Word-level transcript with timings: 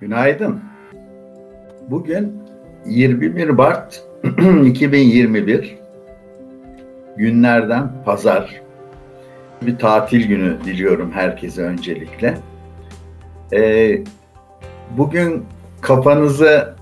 Günaydın. 0.00 0.60
Bugün 1.90 2.42
21 2.86 3.48
Mart 3.48 4.04
2021 4.64 5.78
günlerden 7.16 7.92
pazar. 8.04 8.60
Bir 9.62 9.78
tatil 9.78 10.28
günü 10.28 10.56
diliyorum 10.64 11.12
herkese 11.12 11.62
öncelikle. 11.62 12.38
Ee, 13.52 13.98
bugün 14.96 15.44
kafanızı 15.80 16.74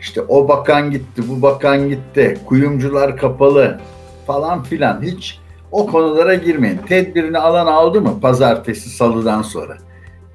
işte 0.00 0.20
o 0.20 0.48
bakan 0.48 0.90
gitti, 0.90 1.22
bu 1.28 1.42
bakan 1.42 1.88
gitti, 1.88 2.38
kuyumcular 2.46 3.16
kapalı 3.16 3.80
falan 4.26 4.62
filan 4.62 5.02
hiç 5.02 5.40
o 5.72 5.86
konulara 5.86 6.34
girmeyin. 6.34 6.78
Tedbirini 6.78 7.38
alan 7.38 7.66
aldı 7.66 8.00
mı 8.00 8.20
pazartesi 8.20 8.90
salıdan 8.90 9.42
sonra? 9.42 9.76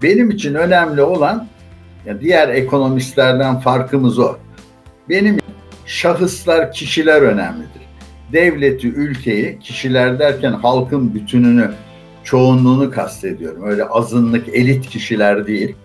Benim 0.04 0.30
için 0.30 0.54
önemli 0.54 1.02
olan 1.02 1.48
ya 2.06 2.22
diğer 2.22 2.50
ekonomistlerden 2.50 3.60
farkımız 3.60 4.20
o. 4.20 4.36
Benim 5.10 5.38
şahıslar, 5.86 6.72
kişiler 6.72 7.22
önemlidir. 7.22 7.82
Devleti, 8.34 8.88
ülkeyi, 8.88 9.60
kişiler 9.60 10.20
derken 10.20 10.52
halkın 10.52 11.16
bütününü, 11.16 11.72
çoğunluğunu 12.24 12.92
kastediyorum. 12.92 13.64
Öyle 13.64 13.86
azınlık, 13.86 14.50
elit 14.50 14.90
kişiler 14.90 15.48
değil. 15.48 15.76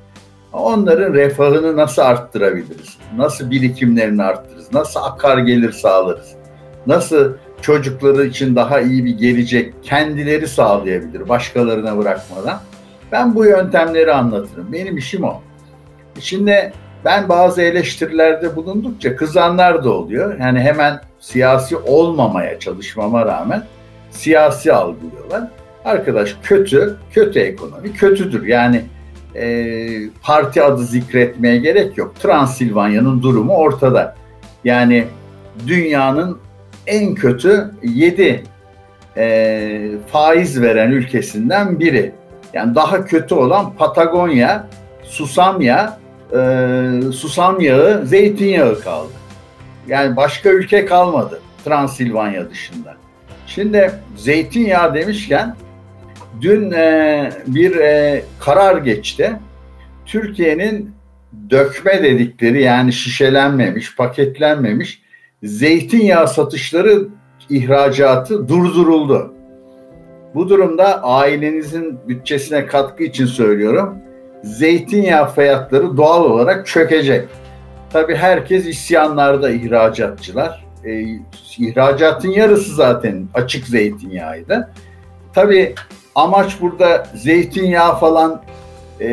Onların 0.53 1.15
refahını 1.15 1.77
nasıl 1.77 2.03
arttırabiliriz? 2.03 2.99
Nasıl 3.17 3.51
birikimlerini 3.51 4.23
arttırırız? 4.23 4.73
Nasıl 4.73 5.01
akar 5.01 5.39
gelir 5.39 5.73
sağlarız? 5.73 6.35
Nasıl 6.87 7.33
çocukları 7.63 8.27
için 8.27 8.57
daha 8.57 8.81
iyi 8.81 9.05
bir 9.05 9.19
gelecek 9.19 9.75
kendileri 9.83 10.49
sağlayabilir 10.49 11.29
başkalarına 11.29 11.99
bırakmadan? 11.99 12.61
Ben 13.13 13.35
bu 13.35 13.45
yöntemleri 13.45 14.13
anlatırım. 14.13 14.73
Benim 14.73 14.97
işim 14.97 15.25
o. 15.25 15.43
Şimdi 16.21 16.73
ben 17.05 17.29
bazı 17.29 17.63
eleştirilerde 17.63 18.57
bulundukça 18.57 19.17
kızanlar 19.17 19.85
da 19.85 19.91
oluyor. 19.91 20.41
Yani 20.41 20.61
hemen 20.61 21.01
siyasi 21.21 21.77
olmamaya 21.77 22.59
çalışmama 22.59 23.27
rağmen 23.27 23.65
siyasi 24.11 24.73
algılıyorlar. 24.73 25.49
Arkadaş 25.85 26.37
kötü, 26.43 26.97
kötü 27.11 27.41
ekonomi 27.41 27.93
kötüdür. 27.93 28.47
Yani 28.47 28.83
e, 29.35 29.87
parti 30.23 30.63
adı 30.63 30.85
zikretmeye 30.85 31.57
gerek 31.57 31.99
yok. 31.99 32.21
Transilvanya'nın 32.21 33.23
durumu 33.23 33.57
ortada. 33.57 34.15
Yani 34.65 35.05
dünyanın 35.67 36.39
en 36.87 37.15
kötü 37.15 37.71
7 37.83 38.43
e, 39.17 39.91
faiz 40.07 40.63
veren 40.63 40.91
ülkesinden 40.91 41.81
biri. 41.81 42.13
Yani 42.53 42.75
daha 42.75 43.05
kötü 43.05 43.35
olan 43.35 43.73
Patagonya, 43.73 44.69
Susamya, 45.03 45.99
e, 46.33 47.13
susam 47.13 47.61
yağı, 47.61 48.07
zeytinyağı 48.07 48.81
kaldı. 48.81 49.13
Yani 49.89 50.17
başka 50.17 50.51
ülke 50.51 50.87
kalmadı 50.87 51.41
Transilvanya 51.65 52.51
dışında. 52.51 52.97
Şimdi 53.47 53.93
zeytinyağı 54.17 54.95
demişken 54.95 55.57
dün 56.41 56.71
e, 56.71 57.31
bir 57.47 57.77
e, 57.77 58.23
karar 58.41 58.77
geçti. 58.77 59.33
Türkiye'nin 60.07 60.91
dökme 61.51 62.03
dedikleri 62.03 62.63
yani 62.63 62.93
şişelenmemiş, 62.93 63.97
paketlenmemiş 63.97 65.03
zeytinyağı 65.43 66.29
satışları 66.29 67.09
ihracatı 67.51 68.49
durduruldu. 68.49 69.35
Bu 70.35 70.49
durumda 70.49 71.03
ailenizin 71.03 71.99
bütçesine 72.09 72.67
katkı 72.67 73.05
için 73.05 73.27
söylüyorum 73.27 73.99
zeytinyağı 74.43 75.33
fiyatları 75.35 75.97
doğal 75.97 76.25
olarak 76.25 76.67
çökecek. 76.67 77.29
Tabi 77.93 78.15
herkes 78.17 78.67
isyanlarda 78.67 79.51
ihracatçılar. 79.51 80.65
E, 80.85 81.05
ihracatın 81.59 82.29
yarısı 82.29 82.75
zaten 82.75 83.29
açık 83.35 83.67
zeytinyağıydı. 83.67 84.71
Tabi 85.35 85.75
amaç 86.15 86.61
burada 86.61 87.07
zeytinyağı 87.15 87.99
falan 87.99 88.43
e, 89.01 89.09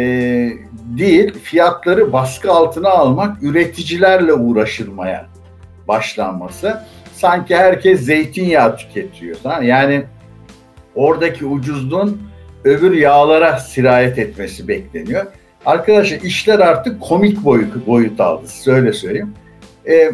değil, 0.97 1.34
fiyatları 1.44 2.14
baskı 2.14 2.52
altına 2.52 2.90
almak, 2.90 3.44
üreticilerle 3.44 4.34
uğraşılmaya 4.34 5.25
başlanması. 5.88 6.81
Sanki 7.14 7.56
herkes 7.56 8.02
zeytinyağı 8.02 8.78
tüketiyor. 8.78 9.38
Yani 9.62 10.03
oradaki 10.96 11.46
ucuzluğun 11.46 12.22
öbür 12.66 12.98
yağlara 12.98 13.59
sirayet 13.59 14.20
etmesi 14.20 14.68
bekleniyor. 14.68 15.26
Arkadaşlar 15.66 16.18
işler 16.18 16.59
artık 16.59 17.02
komik 17.02 17.44
boyut, 17.44 17.88
boyut 17.88 18.20
aldı. 18.20 18.48
Size 18.48 18.72
öyle 18.72 18.94
söyleyeyim. 18.94 19.34
E, 19.88 20.12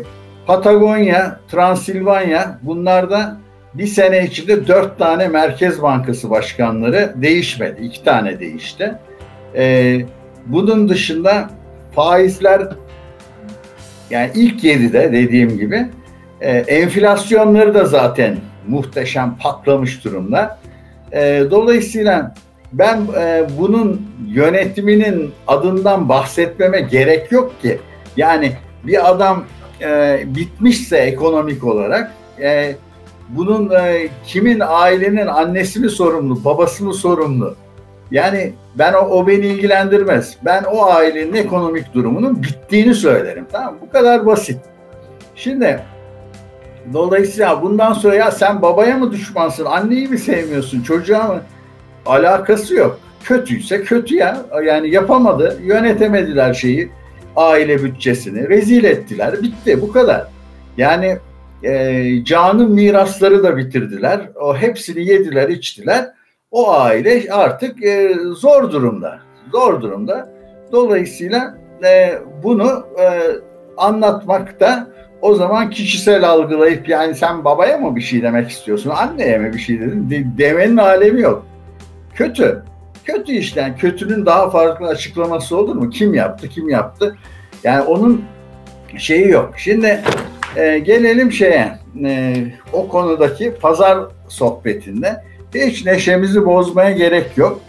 Patagonya, 0.47 1.39
Transilvanya 1.51 2.59
bunlarda 2.61 3.37
bir 3.73 3.87
sene 3.87 4.25
içinde 4.25 4.67
dört 4.67 4.99
tane 4.99 5.27
Merkez 5.27 5.81
Bankası 5.81 6.29
başkanları 6.29 7.13
değişmedi. 7.15 7.81
İki 7.81 8.03
tane 8.03 8.39
değişti. 8.39 8.93
E, 9.55 9.97
bunun 10.45 10.89
dışında 10.89 11.49
faizler 11.95 12.61
yani 14.09 14.31
ilk 14.35 14.63
yedide 14.63 15.11
dediğim 15.11 15.57
gibi 15.57 15.87
e, 16.41 16.57
enflasyonları 16.57 17.73
da 17.73 17.85
zaten 17.85 18.37
muhteşem 18.67 19.37
patlamış 19.37 20.05
durumda. 20.05 20.60
E, 21.13 21.43
dolayısıyla 21.51 22.35
ben 22.73 23.01
e, 23.19 23.45
bunun 23.59 24.07
yönetiminin 24.27 25.31
adından 25.47 26.09
bahsetmeme 26.09 26.81
gerek 26.81 27.31
yok 27.31 27.61
ki. 27.61 27.79
Yani 28.17 28.51
bir 28.83 29.09
adam 29.09 29.43
e, 29.81 30.19
bitmişse 30.25 30.97
ekonomik 30.97 31.63
olarak 31.63 32.11
e, 32.41 32.75
bunun 33.29 33.69
e, 33.69 34.09
kimin 34.25 34.61
ailenin 34.67 35.27
annesi 35.27 35.79
mi 35.79 35.89
sorumlu, 35.89 36.45
babası 36.45 36.85
mı 36.85 36.93
sorumlu? 36.93 37.55
Yani 38.11 38.53
ben 38.75 38.93
o, 38.93 38.97
o 38.97 39.27
beni 39.27 39.45
ilgilendirmez. 39.45 40.37
Ben 40.45 40.63
o 40.63 40.85
ailenin 40.85 41.33
ekonomik 41.33 41.93
durumunun 41.93 42.43
bittiğini 42.43 42.95
söylerim. 42.95 43.47
Tamam 43.51 43.77
Bu 43.81 43.89
kadar 43.89 44.25
basit. 44.25 44.59
Şimdi 45.35 45.79
Dolayısıyla 46.93 47.61
bundan 47.61 47.93
sonra 47.93 48.15
ya 48.15 48.31
sen 48.31 48.61
babaya 48.61 48.97
mı 48.97 49.11
düşmansın, 49.11 49.65
anneyi 49.65 50.07
mi 50.07 50.17
sevmiyorsun, 50.17 50.81
çocuğa 50.81 51.27
mı? 51.27 51.41
Alakası 52.05 52.75
yok. 52.75 52.99
Kötüyse 53.23 53.83
kötü 53.83 54.15
ya. 54.15 54.45
Yani 54.63 54.89
yapamadı, 54.89 55.59
yönetemediler 55.63 56.53
şeyi, 56.53 56.89
aile 57.35 57.83
bütçesini, 57.83 58.49
rezil 58.49 58.83
ettiler, 58.83 59.41
bitti 59.41 59.81
bu 59.81 59.91
kadar. 59.91 60.27
Yani 60.77 61.17
e, 61.63 62.23
canın 62.23 62.71
mirasları 62.71 63.43
da 63.43 63.57
bitirdiler. 63.57 64.21
O 64.35 64.55
hepsini 64.55 65.07
yediler, 65.07 65.49
içtiler. 65.49 66.11
O 66.51 66.71
aile 66.71 67.31
artık 67.31 67.83
e, 67.83 68.15
zor 68.35 68.71
durumda. 68.71 69.19
Zor 69.51 69.81
durumda. 69.81 70.29
Dolayısıyla 70.71 71.57
e, 71.83 72.19
bunu 72.43 72.87
e, 72.99 73.21
anlatmakta 73.77 74.87
o 75.21 75.35
zaman 75.35 75.69
kişisel 75.69 76.29
algılayıp 76.29 76.89
yani 76.89 77.15
sen 77.15 77.45
babaya 77.45 77.77
mı 77.77 77.95
bir 77.95 78.01
şey 78.01 78.21
demek 78.21 78.49
istiyorsun, 78.49 78.89
anneye 78.89 79.37
mi 79.37 79.53
bir 79.53 79.59
şey 79.59 79.79
dedin 79.79 80.09
de, 80.09 80.23
demenin 80.37 80.77
alemi 80.77 81.21
yok. 81.21 81.45
Kötü. 82.13 82.63
Kötü 83.05 83.31
işten 83.31 83.77
kötünün 83.77 84.25
daha 84.25 84.49
farklı 84.49 84.87
açıklaması 84.87 85.57
olur 85.57 85.75
mu? 85.75 85.89
Kim 85.89 86.13
yaptı, 86.13 86.49
kim 86.49 86.69
yaptı? 86.69 87.17
Yani 87.63 87.81
onun 87.81 88.25
şeyi 88.97 89.29
yok. 89.29 89.53
Şimdi 89.57 90.01
e, 90.55 90.79
gelelim 90.79 91.31
şeye, 91.31 91.79
e, 92.03 92.35
o 92.73 92.87
konudaki 92.87 93.53
pazar 93.61 93.99
sohbetinde 94.27 95.23
hiç 95.55 95.85
neşemizi 95.85 96.45
bozmaya 96.45 96.91
gerek 96.91 97.37
yok. 97.37 97.59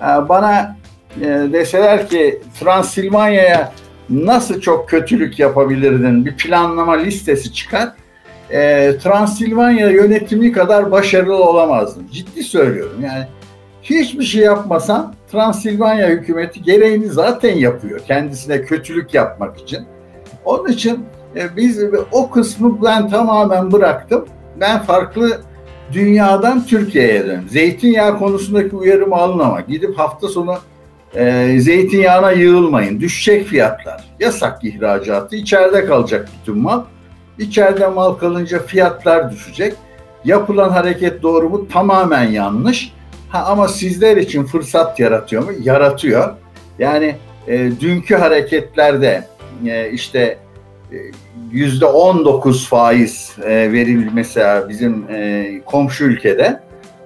E, 0.00 0.28
bana 0.28 0.76
e, 1.20 1.26
deseler 1.26 2.08
ki 2.08 2.42
Transilvanya'ya 2.60 3.72
nasıl 4.10 4.60
çok 4.60 4.88
kötülük 4.88 5.38
yapabilirdin 5.38 6.26
bir 6.26 6.36
planlama 6.36 6.92
listesi 6.92 7.52
çıkar. 7.52 7.92
E, 8.50 8.92
Transilvanya 8.98 9.90
yönetimi 9.90 10.52
kadar 10.52 10.90
başarılı 10.90 11.44
olamazdın. 11.44 12.08
Ciddi 12.12 12.42
söylüyorum 12.42 12.96
yani. 13.04 13.24
Hiçbir 13.82 14.24
şey 14.24 14.42
yapmasan 14.42 15.14
Transilvanya 15.32 16.08
hükümeti 16.08 16.62
gereğini 16.62 17.06
zaten 17.06 17.56
yapıyor. 17.56 18.00
Kendisine 18.06 18.62
kötülük 18.62 19.14
yapmak 19.14 19.60
için. 19.60 19.86
Onun 20.44 20.68
için 20.68 21.04
e, 21.36 21.56
biz 21.56 21.80
o 22.12 22.30
kısmı 22.30 22.82
ben 22.82 23.08
tamamen 23.08 23.72
bıraktım. 23.72 24.24
Ben 24.60 24.82
farklı 24.82 25.40
dünyadan 25.92 26.66
Türkiye'ye 26.66 27.26
döndüm. 27.26 27.48
Zeytinyağı 27.48 28.18
konusundaki 28.18 28.76
uyarımı 28.76 29.14
alın 29.14 29.38
ama 29.38 29.60
gidip 29.60 29.98
hafta 29.98 30.28
sonu 30.28 30.58
e, 31.14 31.56
zeytinyağına 31.60 32.32
yığılmayın. 32.32 33.00
Düşecek 33.00 33.46
fiyatlar. 33.46 34.04
Yasak 34.20 34.64
ihracatı. 34.64 35.36
İçeride 35.36 35.84
kalacak 35.86 36.28
bütün 36.40 36.58
mal. 36.58 36.82
İçeride 37.38 37.86
mal 37.86 38.12
kalınca 38.12 38.58
fiyatlar 38.58 39.32
düşecek. 39.32 39.74
Yapılan 40.24 40.70
hareket 40.70 41.22
doğru 41.22 41.50
mu? 41.50 41.68
Tamamen 41.68 42.24
yanlış. 42.24 42.92
Ha, 43.28 43.44
ama 43.44 43.68
sizler 43.68 44.16
için 44.16 44.44
fırsat 44.44 45.00
yaratıyor 45.00 45.42
mu? 45.42 45.50
Yaratıyor. 45.62 46.34
Yani 46.78 47.16
e, 47.48 47.70
dünkü 47.80 48.14
hareketlerde 48.14 49.24
e, 49.66 49.90
işte 49.90 50.38
e, 50.92 50.96
yüzde 51.52 51.86
19 51.86 52.68
faiz 52.68 53.36
e, 53.44 53.72
verildi 53.72 54.10
mesela 54.14 54.68
bizim 54.68 55.06
e, 55.10 55.46
komşu 55.66 56.04
ülkede. 56.04 56.60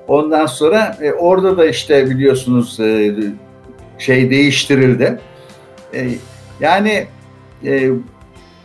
Ondan 0.08 0.46
sonra 0.46 0.96
e, 1.00 1.12
orada 1.12 1.56
da 1.56 1.66
işte 1.66 2.10
biliyorsunuz 2.10 2.80
e, 2.80 3.14
şey 3.98 4.30
değiştirildi. 4.30 5.20
E, 5.94 6.08
yani 6.60 7.06
e, 7.64 7.90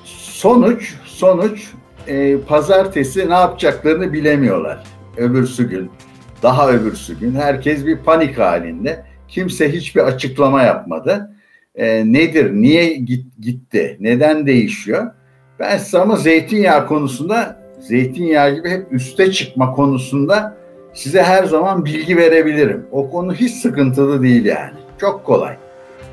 sonuç 0.03 0.95
sonuç 1.05 1.71
e, 2.07 2.37
pazartesi 2.37 3.29
ne 3.29 3.33
yapacaklarını 3.33 4.13
bilemiyorlar. 4.13 4.83
Öbürsü 5.17 5.69
gün, 5.69 5.91
daha 6.43 6.71
öbürsü 6.71 7.19
gün 7.19 7.35
herkes 7.35 7.85
bir 7.85 7.97
panik 7.97 8.39
halinde. 8.39 9.05
Kimse 9.27 9.73
hiçbir 9.73 10.01
açıklama 10.01 10.63
yapmadı. 10.63 11.35
E, 11.75 12.13
nedir, 12.13 12.53
niye 12.53 12.93
git, 12.93 13.25
gitti, 13.39 13.97
neden 13.99 14.47
değişiyor? 14.47 15.11
Ben 15.59 15.77
size 15.77 15.99
ama 15.99 16.15
zeytinyağı 16.15 16.87
konusunda, 16.87 17.61
zeytinyağı 17.79 18.55
gibi 18.55 18.69
hep 18.69 18.93
üste 18.93 19.31
çıkma 19.31 19.71
konusunda 19.71 20.57
size 20.93 21.23
her 21.23 21.43
zaman 21.43 21.85
bilgi 21.85 22.17
verebilirim. 22.17 22.85
O 22.91 23.09
konu 23.09 23.33
hiç 23.33 23.53
sıkıntılı 23.53 24.23
değil 24.23 24.45
yani. 24.45 24.73
Çok 24.99 25.25
kolay. 25.25 25.57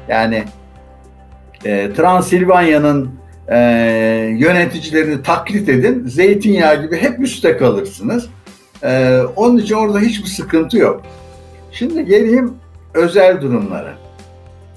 Yani 0.08 0.44
e, 1.64 1.92
Transilvanya'nın 1.92 3.10
e, 3.48 3.58
yöneticilerini 4.38 5.22
taklit 5.22 5.68
edin. 5.68 6.06
Zeytinyağı 6.06 6.82
gibi 6.82 6.96
hep 6.96 7.20
üstte 7.20 7.56
kalırsınız. 7.56 8.28
E, 8.82 9.20
onun 9.36 9.58
için 9.58 9.74
orada 9.74 9.98
hiçbir 9.98 10.28
sıkıntı 10.28 10.78
yok. 10.78 11.02
Şimdi 11.72 12.04
geleyim 12.04 12.54
özel 12.94 13.40
durumlara. 13.40 13.94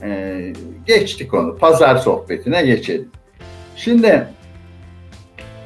E, 0.03 0.39
geçtik 0.85 1.33
onu. 1.33 1.57
Pazar 1.57 1.95
sohbetine 1.95 2.61
geçelim. 2.61 3.09
Şimdi 3.75 4.27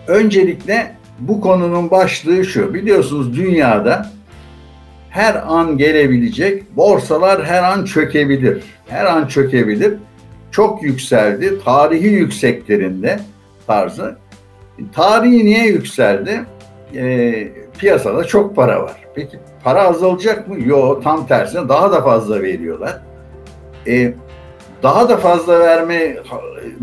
öncelikle 0.07 0.95
bu 1.19 1.41
konunun 1.41 1.91
başlığı 1.91 2.45
şu. 2.45 2.73
Biliyorsunuz 2.73 3.35
dünyada 3.37 4.09
her 5.13 5.43
an 5.47 5.77
gelebilecek, 5.77 6.77
borsalar 6.77 7.45
her 7.45 7.63
an 7.63 7.85
çökebilir. 7.85 8.63
Her 8.87 9.05
an 9.05 9.27
çökebilir. 9.27 9.93
Çok 10.51 10.83
yükseldi. 10.83 11.63
Tarihi 11.65 12.07
yükseklerinde 12.07 13.19
tarzı. 13.67 14.17
Tarihi 14.93 15.45
niye 15.45 15.65
yükseldi? 15.65 16.45
E, 16.95 17.33
piyasada 17.79 18.23
çok 18.23 18.55
para 18.55 18.83
var. 18.83 18.95
Peki 19.15 19.39
para 19.63 19.81
azalacak 19.81 20.47
mı? 20.47 20.55
Yok 20.65 21.03
tam 21.03 21.27
tersine 21.27 21.69
daha 21.69 21.91
da 21.91 22.01
fazla 22.01 22.41
veriyorlar. 22.41 23.01
E, 23.87 24.13
daha 24.83 25.09
da 25.09 25.17
fazla 25.17 25.59
verme 25.59 26.17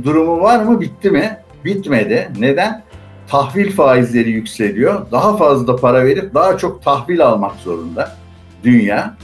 durumu 0.04 0.40
var 0.40 0.64
mı? 0.64 0.80
Bitti 0.80 1.10
mi? 1.10 1.38
Bitmedi. 1.64 2.28
Neden? 2.38 2.82
Tahvil 3.28 3.72
faizleri 3.72 4.30
yükseliyor. 4.30 5.10
Daha 5.12 5.36
fazla 5.36 5.76
para 5.76 6.04
verip 6.04 6.34
daha 6.34 6.58
çok 6.58 6.82
tahvil 6.82 7.26
almak 7.26 7.54
zorunda 7.54 8.19
dünya. 8.64 9.14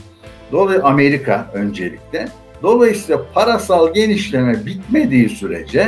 Dolayısıyla 0.51 0.89
Amerika 0.89 1.47
öncelikle. 1.53 2.27
Dolayısıyla 2.63 3.21
parasal 3.33 3.93
genişleme 3.93 4.65
bitmediği 4.65 5.29
sürece 5.29 5.87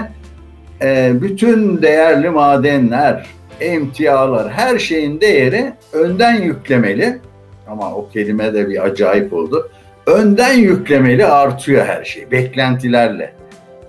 e, 0.81 1.12
bütün 1.22 1.81
değerli 1.81 2.30
madenler, 2.30 3.25
emtialar, 3.60 4.51
her 4.51 4.80
şeyin 4.80 5.22
değeri 5.22 5.74
önden 5.94 6.42
yüklemeli. 6.42 7.19
Ama 7.68 7.96
o 7.96 8.10
kelime 8.10 8.54
de 8.54 8.69
bir 8.69 8.86
acayip 8.86 9.34
oldu. 9.34 9.72
Önden 10.06 10.54
yüklemeli 10.54 11.25
artıyor 11.25 11.86
her 11.86 12.04
şey, 12.04 12.31
beklentilerle. 12.31 13.34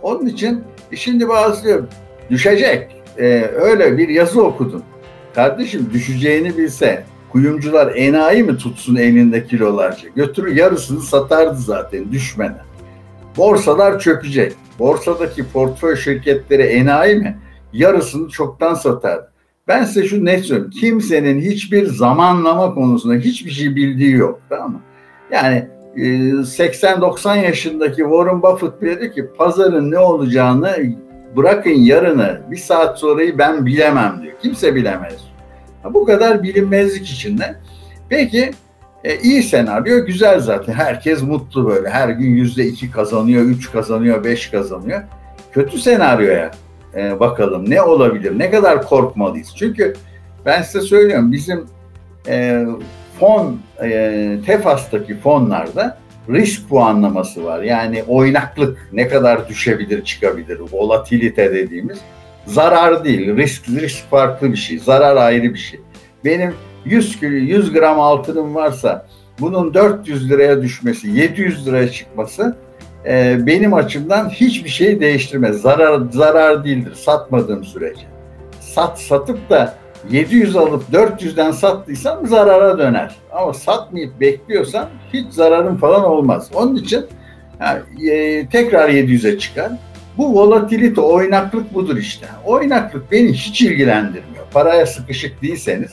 Onun 0.03 0.27
için 0.27 0.65
e, 0.93 0.97
şimdi 0.97 1.29
bazı 1.29 1.87
düşecek. 2.31 3.01
Ee, 3.19 3.51
öyle 3.55 3.99
bir 3.99 4.09
yazı 4.09 4.43
okudum. 4.43 4.83
Kardeşim 5.35 5.91
düşeceğini 5.93 6.59
bilse 6.59 7.05
kuyumcular 7.32 7.93
enayi 7.97 8.43
mi 8.43 8.56
tutsun 8.56 8.97
elinde 8.97 9.47
kilolarca? 9.47 10.09
Götürür 10.17 10.56
yarısını 10.56 11.00
satardı 11.00 11.59
zaten 11.59 12.12
düşmeden. 12.12 12.65
Borsalar 13.37 13.99
çökecek. 13.99 14.53
Borsadaki 14.79 15.49
portföy 15.49 15.97
şirketleri 15.97 16.62
enayi 16.62 17.17
mi? 17.17 17.38
Yarısını 17.73 18.29
çoktan 18.29 18.75
satardı. 18.75 19.31
Ben 19.69 19.85
size 19.85 20.06
şu 20.06 20.25
net 20.25 20.44
söyleyeyim. 20.44 20.71
Kimsenin 20.71 21.41
hiçbir 21.41 21.87
zamanlama 21.87 22.75
konusunda 22.75 23.15
hiçbir 23.15 23.50
şey 23.50 23.77
bildiği 23.77 24.12
yok. 24.12 24.41
Tamam 24.49 24.73
mı? 24.73 24.81
Yani 25.32 25.69
80-90 25.97 27.37
e, 27.37 27.41
yaşındaki 27.41 27.97
Warren 27.97 28.43
Buffett 28.43 28.82
bile 28.82 29.00
diyor 29.00 29.12
ki 29.12 29.27
pazarın 29.38 29.91
ne 29.91 29.99
olacağını 29.99 30.77
bırakın 31.37 31.71
yarını 31.71 32.41
bir 32.50 32.56
saat 32.56 32.99
sonrayı 32.99 33.38
ben 33.38 33.67
bilemem 33.67 34.21
diyor. 34.23 34.35
Kimse 34.43 34.75
bilemez. 34.75 35.30
Bu 35.85 36.05
kadar 36.05 36.43
bilinmezlik 36.43 37.11
içinde. 37.11 37.55
Peki 38.09 38.50
e, 39.05 39.19
iyi 39.19 39.43
senaryo 39.43 40.06
güzel 40.06 40.41
zaten. 40.41 40.73
Herkes 40.73 41.23
mutlu 41.23 41.69
böyle. 41.69 41.91
Her 41.91 42.09
gün 42.09 42.31
yüzde 42.31 42.67
iki 42.67 42.91
kazanıyor, 42.91 43.43
üç 43.43 43.73
kazanıyor, 43.73 44.25
beş 44.25 44.47
kazanıyor. 44.47 45.03
Kötü 45.53 45.79
senaryoya 45.79 46.50
e, 46.97 47.21
bakalım 47.21 47.71
ne 47.71 47.82
olabilir, 47.82 48.38
ne 48.38 48.50
kadar 48.50 48.82
korkmalıyız. 48.82 49.55
Çünkü 49.56 49.94
ben 50.47 50.62
size 50.62 50.81
söylüyorum 50.81 51.32
bizim 51.32 51.67
e, 52.29 52.67
fon, 53.21 53.61
e, 53.82 54.38
TEFAS'taki 54.47 55.17
fonlarda 55.19 55.99
risk 56.31 56.69
puanlaması 56.69 57.44
var. 57.44 57.62
Yani 57.62 58.05
oynaklık 58.09 58.88
ne 58.93 59.09
kadar 59.09 59.49
düşebilir, 59.49 60.05
çıkabilir, 60.05 60.61
volatilite 60.73 61.55
dediğimiz 61.55 61.99
zarar 62.47 63.05
değil. 63.05 63.37
Risk, 63.37 63.69
risk 63.69 64.11
farklı 64.11 64.53
bir 64.53 64.57
şey, 64.57 64.79
zarar 64.79 65.17
ayrı 65.17 65.55
bir 65.55 65.59
şey. 65.59 65.81
Benim 66.25 66.55
100 66.85 67.21
kilo 67.21 67.31
100 67.31 67.73
gram 67.73 68.01
altınım 68.01 68.55
varsa 68.55 69.07
bunun 69.41 69.75
400 69.75 70.31
liraya 70.31 70.63
düşmesi, 70.63 71.09
700 71.11 71.67
liraya 71.67 71.91
çıkması 71.91 72.57
e, 73.07 73.39
benim 73.47 73.75
açımdan 73.75 74.29
hiçbir 74.29 74.69
şey 74.69 75.01
değiştirmez. 75.01 75.61
Zarar 75.61 76.01
zarar 76.11 76.65
değildir 76.65 76.95
satmadığım 76.95 77.65
sürece. 77.65 78.03
Sat 78.61 79.01
satıp 79.01 79.51
da 79.51 79.75
700 80.11 80.57
alıp 80.57 80.85
400'den 80.93 81.51
sattıysam 81.51 82.27
zarara 82.27 82.79
döner. 82.79 83.17
Ama 83.33 83.55
satmayıp 83.55 84.21
bekliyorsan 84.21 84.89
hiç 85.13 85.33
zararın 85.33 85.77
falan 85.77 86.05
olmaz. 86.05 86.51
Onun 86.55 86.77
için 86.77 87.07
yani, 87.61 88.11
e, 88.11 88.47
tekrar 88.49 88.89
700'e 88.89 89.39
çıkar. 89.39 89.73
Bu 90.20 90.34
volatilite, 90.34 91.00
oynaklık 91.00 91.74
budur 91.74 91.96
işte. 91.96 92.27
Oynaklık 92.46 93.12
beni 93.12 93.32
hiç 93.32 93.62
ilgilendirmiyor. 93.62 94.44
Paraya 94.53 94.86
sıkışık 94.86 95.43
değilseniz 95.43 95.91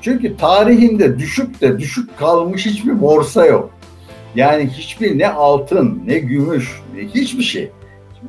çünkü 0.00 0.36
tarihinde 0.36 1.18
düşük 1.18 1.60
de 1.60 1.78
düşük 1.78 2.18
kalmış 2.18 2.66
hiçbir 2.66 3.00
borsa 3.00 3.46
yok. 3.46 3.70
Yani 4.34 4.68
hiçbir 4.68 5.18
ne 5.18 5.28
altın, 5.28 6.02
ne 6.06 6.18
gümüş, 6.18 6.80
ne 6.94 7.02
hiçbir 7.02 7.42
şey. 7.42 7.70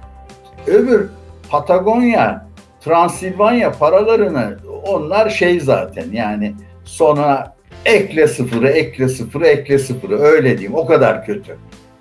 Öbür 0.67 1.09
Patagonya, 1.51 2.47
Transilvanya 2.81 3.73
paralarını 3.73 4.59
onlar 4.87 5.31
şey 5.31 5.61
zaten 5.61 6.07
yani 6.13 6.55
sonra 6.85 7.57
ekle 7.85 8.29
sıfırı, 8.29 8.69
ekle 8.69 9.09
sıfırı, 9.09 9.47
ekle 9.47 9.79
sıfırı 9.79 10.19
öyle 10.19 10.59
diyeyim 10.59 10.79
o 10.79 10.87
kadar 10.87 11.27
kötü. 11.27 11.57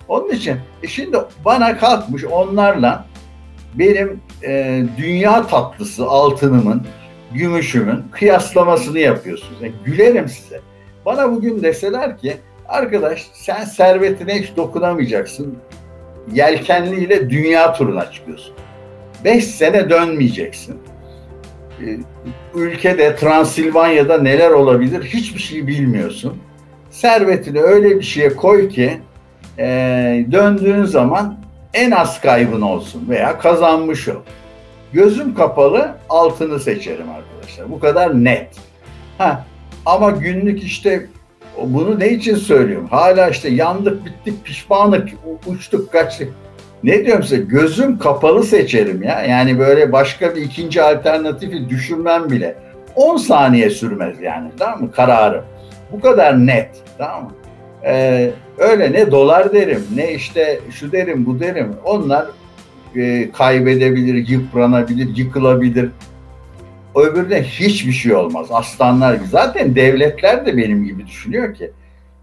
Onun 0.08 0.30
için 0.30 0.56
e 0.82 0.88
şimdi 0.88 1.16
bana 1.44 1.78
kalkmış 1.78 2.24
onlarla 2.24 3.04
benim 3.74 4.20
e, 4.44 4.82
dünya 4.98 5.46
tatlısı 5.46 6.06
altınımın, 6.06 6.82
gümüşümün 7.34 8.04
kıyaslamasını 8.10 8.98
yapıyorsunuz. 8.98 9.62
Yani 9.62 9.74
gülerim 9.84 10.28
size. 10.28 10.60
Bana 11.06 11.32
bugün 11.32 11.62
deseler 11.62 12.18
ki 12.18 12.36
arkadaş 12.68 13.26
sen 13.32 13.64
servetine 13.64 14.42
hiç 14.42 14.56
dokunamayacaksın. 14.56 15.58
Yelkenliyle 16.32 17.30
dünya 17.30 17.72
turuna 17.72 18.10
çıkıyorsun. 18.10 18.54
Beş 19.24 19.44
sene 19.44 19.90
dönmeyeceksin. 19.90 20.76
Ee, 21.82 21.96
ülkede 22.54 23.16
Transilvanya'da 23.16 24.18
neler 24.18 24.50
olabilir 24.50 25.04
hiçbir 25.04 25.40
şey 25.40 25.66
bilmiyorsun. 25.66 26.36
Servetini 26.90 27.60
öyle 27.60 27.96
bir 27.98 28.04
şeye 28.04 28.36
koy 28.36 28.68
ki 28.68 29.00
e, 29.58 29.66
döndüğün 30.32 30.84
zaman 30.84 31.38
en 31.74 31.90
az 31.90 32.20
kaybın 32.20 32.60
olsun 32.60 33.08
veya 33.08 33.38
kazanmış 33.38 34.08
ol. 34.08 34.20
Gözüm 34.92 35.34
kapalı 35.34 35.94
altını 36.08 36.60
seçerim 36.60 37.06
arkadaşlar. 37.10 37.70
Bu 37.70 37.80
kadar 37.80 38.24
net. 38.24 38.56
Ha, 39.18 39.44
ama 39.86 40.10
günlük 40.10 40.62
işte 40.62 41.06
bunu 41.62 42.00
ne 42.00 42.08
için 42.08 42.34
söylüyorum? 42.36 42.88
Hala 42.90 43.28
işte 43.28 43.48
yandık, 43.48 44.04
bittik, 44.04 44.44
pişmanlık, 44.44 45.08
uçtuk, 45.46 45.92
kaçtık. 45.92 46.32
Ne 46.84 47.04
diyorum 47.04 47.22
size? 47.22 47.36
Gözüm 47.36 47.98
kapalı 47.98 48.44
seçerim 48.44 49.02
ya. 49.02 49.22
Yani 49.22 49.58
böyle 49.58 49.92
başka 49.92 50.36
bir 50.36 50.42
ikinci 50.42 50.82
alternatifi 50.82 51.68
düşünmem 51.68 52.30
bile. 52.30 52.56
10 52.94 53.16
saniye 53.16 53.70
sürmez 53.70 54.20
yani. 54.20 54.50
Tamam 54.58 54.82
mı? 54.82 54.92
Kararım. 54.92 55.44
Bu 55.92 56.00
kadar 56.00 56.46
net. 56.46 56.70
Tamam 56.98 57.22
mı? 57.22 57.30
Ee, 57.84 58.30
öyle 58.58 58.92
ne 58.92 59.10
dolar 59.10 59.52
derim, 59.52 59.84
ne 59.94 60.14
işte 60.14 60.60
şu 60.70 60.92
derim, 60.92 61.26
bu 61.26 61.40
derim. 61.40 61.76
Onlar 61.84 62.26
e, 62.96 63.30
kaybedebilir, 63.32 64.28
yıpranabilir, 64.28 65.16
yıkılabilir. 65.16 65.90
Öbürüne 66.94 67.42
hiçbir 67.42 67.92
şey 67.92 68.14
olmaz. 68.14 68.46
Aslanlar 68.50 69.14
gibi. 69.14 69.26
Zaten 69.26 69.74
devletler 69.74 70.46
de 70.46 70.56
benim 70.56 70.84
gibi 70.84 71.06
düşünüyor 71.06 71.54
ki. 71.54 71.70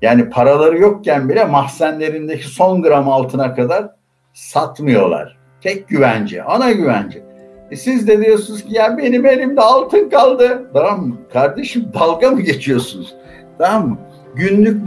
Yani 0.02 0.30
paraları 0.30 0.78
yokken 0.78 1.30
bile 1.30 1.46
mahzenlerindeki 1.46 2.48
son 2.48 2.82
gram 2.82 3.10
altına 3.10 3.56
kadar 3.56 3.90
satmıyorlar. 4.34 5.38
Tek 5.62 5.88
güvence, 5.88 6.44
ana 6.44 6.72
güvence. 6.72 7.24
E 7.72 7.76
siz 7.76 8.08
de 8.08 8.22
diyorsunuz 8.22 8.64
ki 8.64 8.74
ya 8.74 8.98
benim 8.98 9.26
elimde 9.26 9.62
altın 9.62 10.10
kaldı. 10.10 10.70
Tamam 10.74 11.08
mı? 11.08 11.18
Kardeşim 11.34 11.86
dalga 11.94 12.32
mı 12.32 12.42
geçiyorsunuz? 12.42 13.16
Tamam 13.58 13.90
mı? 13.90 13.98
Günlük 14.36 14.86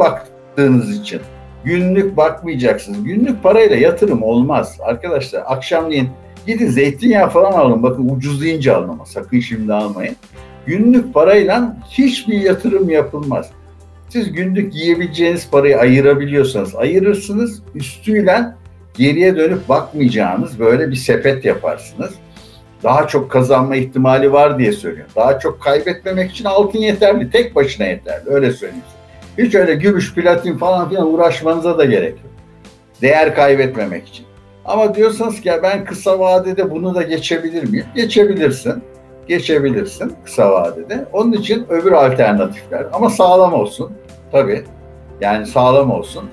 baktığınız 0.53 1.01
için. 1.01 1.21
Günlük 1.65 2.17
bakmayacaksınız. 2.17 3.05
Günlük 3.05 3.43
parayla 3.43 3.77
yatırım 3.77 4.23
olmaz. 4.23 4.79
Arkadaşlar 4.83 5.43
akşamleyin 5.47 6.09
gidin 6.47 6.67
zeytinyağı 6.67 7.29
falan 7.29 7.53
alın. 7.53 7.83
Bakın 7.83 8.09
ucuz 8.09 8.43
deyince 8.43 8.73
alın 8.73 8.89
ama 8.89 9.07
sakın 9.07 9.41
şimdi 9.41 9.73
almayın. 9.73 10.17
Günlük 10.67 11.15
parayla 11.15 11.77
hiçbir 11.91 12.41
yatırım 12.41 12.91
yapılmaz. 12.91 13.51
Siz 14.09 14.33
günlük 14.33 14.75
yiyebileceğiniz 14.75 15.51
parayı 15.51 15.79
ayırabiliyorsanız 15.79 16.75
ayırırsınız. 16.75 17.63
Üstüyle 17.75 18.45
geriye 18.95 19.37
dönüp 19.37 19.69
bakmayacağınız 19.69 20.59
böyle 20.59 20.91
bir 20.91 20.97
sepet 20.97 21.45
yaparsınız. 21.45 22.11
Daha 22.83 23.07
çok 23.07 23.31
kazanma 23.31 23.77
ihtimali 23.77 24.33
var 24.33 24.59
diye 24.59 24.73
söylüyorum. 24.73 25.13
Daha 25.17 25.39
çok 25.39 25.63
kaybetmemek 25.63 26.31
için 26.31 26.45
altın 26.45 26.79
yeterli. 26.79 27.31
Tek 27.31 27.55
başına 27.55 27.87
yeterli. 27.87 28.31
Öyle 28.31 28.53
söyleyeyim. 28.53 28.85
Hiç 29.39 29.55
öyle 29.55 29.75
gümüş, 29.75 30.15
platin 30.15 30.59
falan 30.59 30.89
filan 30.89 31.15
uğraşmanıza 31.15 31.79
da 31.79 31.85
gerek 31.85 32.13
yok. 32.13 32.33
Değer 33.03 33.35
kaybetmemek 33.35 34.09
için. 34.09 34.27
Ama 34.65 34.95
diyorsanız 34.95 35.41
ki 35.41 35.53
ben 35.63 35.85
kısa 35.85 36.19
vadede 36.19 36.71
bunu 36.71 36.95
da 36.95 37.03
geçebilir 37.03 37.69
miyim? 37.69 37.87
Geçebilirsin. 37.95 38.83
Geçebilirsin 39.29 40.13
kısa 40.25 40.53
vadede. 40.53 41.05
Onun 41.13 41.33
için 41.33 41.67
öbür 41.69 41.93
alternatifler 41.93 42.87
ama 42.93 43.11
sağlam 43.11 43.53
olsun. 43.53 43.93
Tabii. 44.33 44.65
Yani 45.21 45.47
sağlam 45.47 45.91
olsun. 45.91 46.25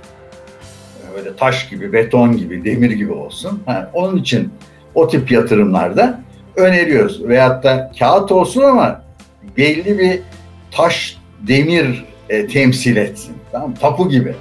Böyle 1.15 1.35
taş 1.35 1.69
gibi, 1.69 1.93
beton 1.93 2.37
gibi, 2.37 2.63
demir 2.65 2.91
gibi 2.91 3.13
olsun. 3.13 3.61
Ha, 3.65 3.91
onun 3.93 4.17
için 4.17 4.53
o 4.95 5.07
tip 5.07 5.31
yatırımlarda 5.31 6.21
öneriyoruz. 6.55 7.27
Veyahut 7.27 7.63
da 7.63 7.91
kağıt 7.99 8.31
olsun 8.31 8.61
ama 8.61 9.01
belli 9.57 9.99
bir 9.99 10.19
taş, 10.71 11.17
demir 11.47 12.05
e, 12.29 12.47
temsil 12.47 12.95
etsin. 12.95 13.35
Tamam 13.51 13.73
Tapu 13.73 14.09
gibi. 14.09 14.35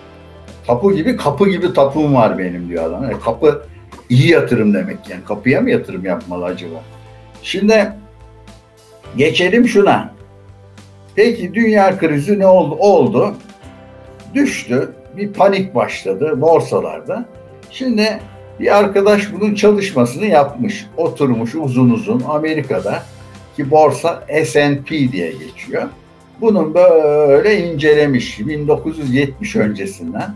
Tapu 0.66 0.92
gibi, 0.92 1.16
kapı 1.16 1.48
gibi 1.48 1.72
tapum 1.72 2.14
var 2.14 2.38
benim 2.38 2.68
diyor 2.68 2.84
adam. 2.84 3.02
Yani 3.04 3.20
kapı 3.20 3.62
iyi 4.08 4.30
yatırım 4.30 4.74
demek 4.74 5.10
yani. 5.10 5.24
Kapıya 5.24 5.60
mı 5.60 5.70
yatırım 5.70 6.04
yapmalı 6.04 6.44
acaba? 6.44 6.82
Şimdi 7.42 7.92
geçelim 9.16 9.68
şuna. 9.68 10.14
Peki 11.14 11.54
dünya 11.54 11.98
krizi 11.98 12.38
ne 12.38 12.46
oldu? 12.46 12.76
Oldu. 12.78 13.34
Düştü. 14.34 14.92
Bir 15.16 15.32
panik 15.32 15.74
başladı 15.74 16.40
borsalarda. 16.40 17.24
Şimdi 17.70 18.20
bir 18.60 18.78
arkadaş 18.78 19.32
bunun 19.32 19.54
çalışmasını 19.54 20.26
yapmış. 20.26 20.86
Oturmuş 20.96 21.54
uzun 21.54 21.90
uzun 21.90 22.22
Amerika'da 22.28 23.02
ki 23.56 23.70
borsa 23.70 24.24
S&P 24.44 25.12
diye 25.12 25.32
geçiyor. 25.32 25.82
Bunun 26.40 26.74
böyle 26.74 27.58
incelemiş 27.58 28.40
1970 28.40 29.56
öncesinden 29.56 30.34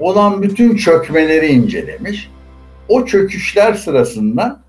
olan 0.00 0.42
bütün 0.42 0.76
çökmeleri 0.76 1.46
incelemiş. 1.46 2.30
O 2.88 3.04
çöküşler 3.04 3.74
sırasında 3.74 4.60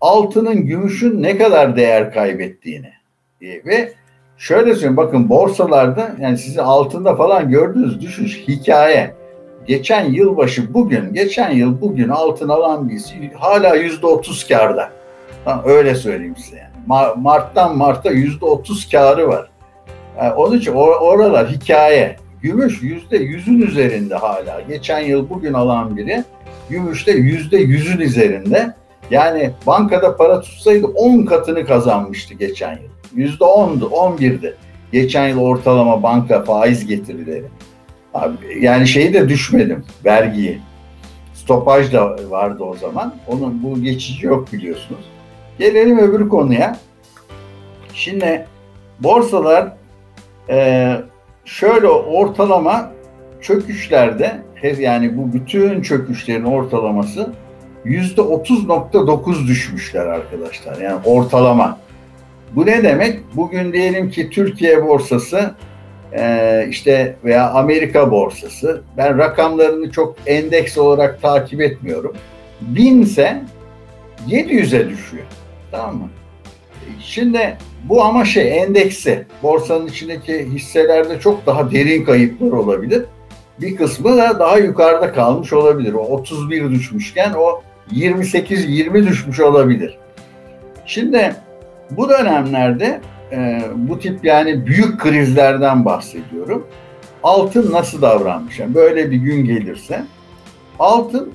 altının, 0.00 0.66
gümüşün 0.66 1.22
ne 1.22 1.38
kadar 1.38 1.76
değer 1.76 2.12
kaybettiğini 2.12 2.92
e, 3.42 3.46
ve 3.46 3.92
şöyle 4.38 4.74
söyleyeyim 4.74 4.96
bakın 4.96 5.28
borsalarda 5.28 6.16
yani 6.20 6.38
sizin 6.38 6.60
altında 6.60 7.16
falan 7.16 7.50
gördüğünüz 7.50 8.00
düşüş 8.00 8.44
hikaye. 8.48 9.14
Geçen 9.66 10.04
yılbaşı 10.12 10.74
bugün, 10.74 11.14
geçen 11.14 11.50
yıl 11.50 11.80
bugün 11.80 12.08
altın 12.08 12.48
alan 12.48 12.88
birisi 12.88 13.30
hala 13.34 13.74
yüzde 13.74 14.06
otuz 14.06 14.48
karda. 14.48 14.90
Öyle 15.64 15.94
söyleyeyim 15.94 16.36
size 16.36 16.56
yani. 16.56 17.12
Mart'tan 17.16 17.76
Mart'a 17.76 18.10
yüzde 18.10 18.44
otuz 18.44 18.88
karı 18.90 19.28
var. 19.28 19.51
Yani 20.18 20.32
onun 20.32 20.58
için 20.58 20.72
or- 20.72 20.98
oralar 20.98 21.50
hikaye. 21.50 22.16
Gümüş 22.42 22.82
yüzde 22.82 23.16
yüzün 23.16 23.60
üzerinde 23.60 24.14
hala. 24.14 24.60
Geçen 24.68 25.00
yıl 25.00 25.30
bugün 25.30 25.52
alan 25.52 25.96
biri 25.96 26.24
gümüşte 26.70 27.12
yüzde 27.12 27.56
yüzün 27.56 27.98
üzerinde. 27.98 28.74
Yani 29.10 29.50
bankada 29.66 30.16
para 30.16 30.40
tutsaydı 30.40 30.86
10 30.86 31.24
katını 31.24 31.66
kazanmıştı 31.66 32.34
geçen 32.34 32.72
yıl. 32.72 32.92
Yüzde 33.14 33.44
ondu, 33.44 33.86
on 33.86 34.18
birdi. 34.18 34.56
Geçen 34.92 35.28
yıl 35.28 35.40
ortalama 35.40 36.02
banka 36.02 36.44
faiz 36.44 36.86
getirileri. 36.86 37.44
Abi, 38.14 38.34
yani 38.60 38.88
şeyi 38.88 39.14
de 39.14 39.28
düşmedim, 39.28 39.84
vergiyi. 40.04 40.60
Stopaj 41.34 41.92
da 41.92 42.16
vardı 42.30 42.64
o 42.64 42.76
zaman. 42.76 43.14
Onun 43.26 43.62
bu 43.62 43.82
geçici 43.82 44.26
yok 44.26 44.52
biliyorsunuz. 44.52 45.04
Gelelim 45.58 45.98
öbür 45.98 46.28
konuya. 46.28 46.76
Şimdi 47.94 48.46
borsalar 49.00 49.72
e, 50.48 50.96
şöyle 51.44 51.88
ortalama 51.88 52.92
çöküşlerde 53.40 54.42
yani 54.78 55.16
bu 55.16 55.32
bütün 55.32 55.82
çöküşlerin 55.82 56.44
ortalaması 56.44 57.32
yüzde 57.84 58.20
30.9 58.20 59.46
düşmüşler 59.46 60.06
arkadaşlar. 60.06 60.80
Yani 60.80 61.00
ortalama. 61.04 61.78
Bu 62.52 62.66
ne 62.66 62.82
demek? 62.82 63.20
Bugün 63.34 63.72
diyelim 63.72 64.10
ki 64.10 64.30
Türkiye 64.30 64.86
borsası 64.86 65.54
e, 66.12 66.66
işte 66.70 67.16
veya 67.24 67.50
Amerika 67.50 68.10
borsası 68.10 68.82
ben 68.96 69.18
rakamlarını 69.18 69.90
çok 69.90 70.16
endeks 70.26 70.78
olarak 70.78 71.22
takip 71.22 71.60
etmiyorum. 71.60 72.16
Binse 72.60 73.42
700'e 74.28 74.88
düşüyor. 74.88 75.24
Tamam 75.70 75.96
mı? 75.96 76.08
Şimdi 77.00 77.56
bu 77.84 78.02
ama 78.02 78.24
şey 78.24 78.58
endeksi. 78.58 79.26
Borsanın 79.42 79.86
içindeki 79.86 80.48
hisselerde 80.52 81.20
çok 81.20 81.46
daha 81.46 81.70
derin 81.70 82.04
kayıplar 82.04 82.52
olabilir. 82.52 83.04
Bir 83.60 83.76
kısmı 83.76 84.16
da 84.16 84.38
daha 84.38 84.58
yukarıda 84.58 85.12
kalmış 85.12 85.52
olabilir. 85.52 85.92
O 85.92 86.00
31 86.00 86.70
düşmüşken 86.70 87.32
o 87.32 87.62
28-20 87.92 89.06
düşmüş 89.08 89.40
olabilir. 89.40 89.98
Şimdi 90.86 91.34
bu 91.90 92.08
dönemlerde 92.08 93.00
e, 93.32 93.62
bu 93.76 93.98
tip 93.98 94.24
yani 94.24 94.66
büyük 94.66 95.00
krizlerden 95.00 95.84
bahsediyorum. 95.84 96.66
Altın 97.22 97.72
nasıl 97.72 98.02
davranmış? 98.02 98.58
Yani 98.58 98.74
böyle 98.74 99.10
bir 99.10 99.16
gün 99.16 99.44
gelirse 99.44 100.04
altın 100.78 101.32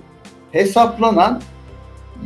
hesaplanan 0.51 1.41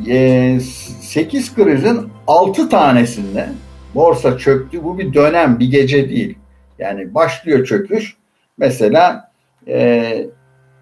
e, 0.07 0.59
8 1.01 1.55
krizin 1.55 2.09
6 2.27 2.69
tanesinde 2.69 3.49
borsa 3.95 4.37
çöktü. 4.37 4.83
Bu 4.83 4.97
bir 4.97 5.13
dönem, 5.13 5.59
bir 5.59 5.71
gece 5.71 6.09
değil. 6.09 6.37
Yani 6.79 7.15
başlıyor 7.15 7.65
çöküş. 7.65 8.15
Mesela 8.57 9.31
e, 9.67 10.25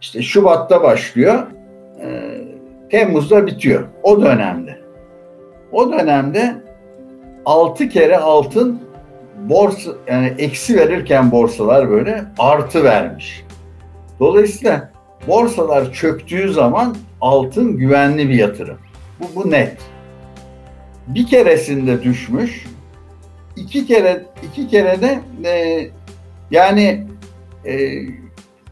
işte 0.01 0.22
Şubat'ta 0.22 0.84
başlıyor. 0.84 1.48
E, 2.01 2.38
Temmuz'da 2.92 3.48
bitiyor. 3.48 3.88
O 4.04 4.22
dönemde. 4.22 4.80
O 5.72 5.92
dönemde 5.92 6.56
6 7.46 7.89
kere 7.89 8.18
altın 8.18 8.82
borsa 9.38 9.92
yani 10.08 10.34
eksi 10.38 10.78
verirken 10.78 11.32
borsalar 11.32 11.89
böyle 11.89 12.24
artı 12.39 12.84
vermiş. 12.84 13.46
Dolayısıyla 14.20 14.92
borsalar 15.28 15.94
çöktüğü 15.94 16.54
zaman 16.54 16.96
altın 17.22 17.78
güvenli 17.78 18.30
bir 18.30 18.34
yatırım. 18.34 18.78
Bu, 19.20 19.25
bu 19.36 19.51
net. 19.51 19.78
Bir 21.08 21.28
keresinde 21.28 22.04
düşmüş, 22.04 22.66
iki 23.60 23.88
kere 23.88 24.25
iki 24.51 24.68
kere 24.68 25.01
de 25.01 25.20
e, 25.50 25.88
yani 26.51 27.08
e, 27.66 27.89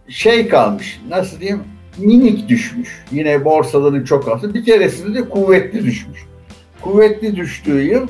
şey 0.09 0.47
kalmış 0.49 1.01
nasıl 1.09 1.39
diyeyim 1.39 1.63
minik 1.97 2.49
düşmüş. 2.49 3.05
Yine 3.11 3.45
borsaların 3.45 4.03
çok 4.03 4.27
altı. 4.27 4.53
Bir 4.53 4.65
keresinde 4.65 5.19
de 5.19 5.29
kuvvetli 5.29 5.83
düşmüş. 5.83 6.25
Kuvvetli 6.81 7.35
düştüğü 7.35 7.81
yıl 7.81 8.07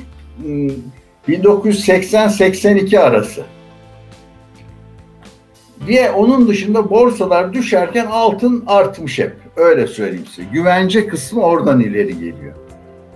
1980-82 1.30 2.92
hmm, 2.92 3.00
arası. 3.00 3.44
Diye 5.88 6.12
onun 6.12 6.48
dışında 6.48 6.90
borsalar 6.90 7.54
düşerken 7.54 8.06
altın 8.06 8.64
artmış 8.68 9.20
hep. 9.20 9.34
Öyle 9.56 9.88
söyleyeyim 9.88 10.26
size. 10.30 10.48
Güvence 10.52 11.08
kısmı 11.08 11.42
oradan 11.42 11.80
ileri 11.80 12.14
geliyor. 12.14 12.56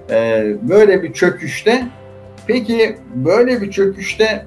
Ee, 0.10 0.56
böyle 0.62 1.04
bir 1.04 1.14
çöküşte 1.14 1.88
peki 2.52 2.98
böyle 3.16 3.62
bir 3.62 3.72
çöküşte 3.72 4.46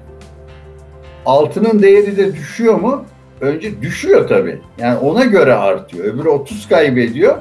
altının 1.25 1.81
değeri 1.81 2.17
de 2.17 2.35
düşüyor 2.35 2.75
mu? 2.75 3.05
Önce 3.41 3.81
düşüyor 3.81 4.27
tabii. 4.27 4.61
Yani 4.77 4.97
ona 4.97 5.25
göre 5.25 5.53
artıyor. 5.53 6.05
Öbürü 6.05 6.29
30 6.29 6.67
kaybediyor 6.67 7.37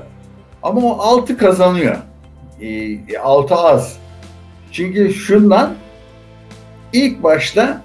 ama 0.62 0.80
o 0.80 0.98
6 1.00 1.36
kazanıyor. 1.36 1.96
E, 2.60 3.18
6 3.18 3.54
az. 3.54 3.98
Çünkü 4.72 5.14
şundan 5.14 5.74
ilk 6.92 7.22
başta 7.22 7.82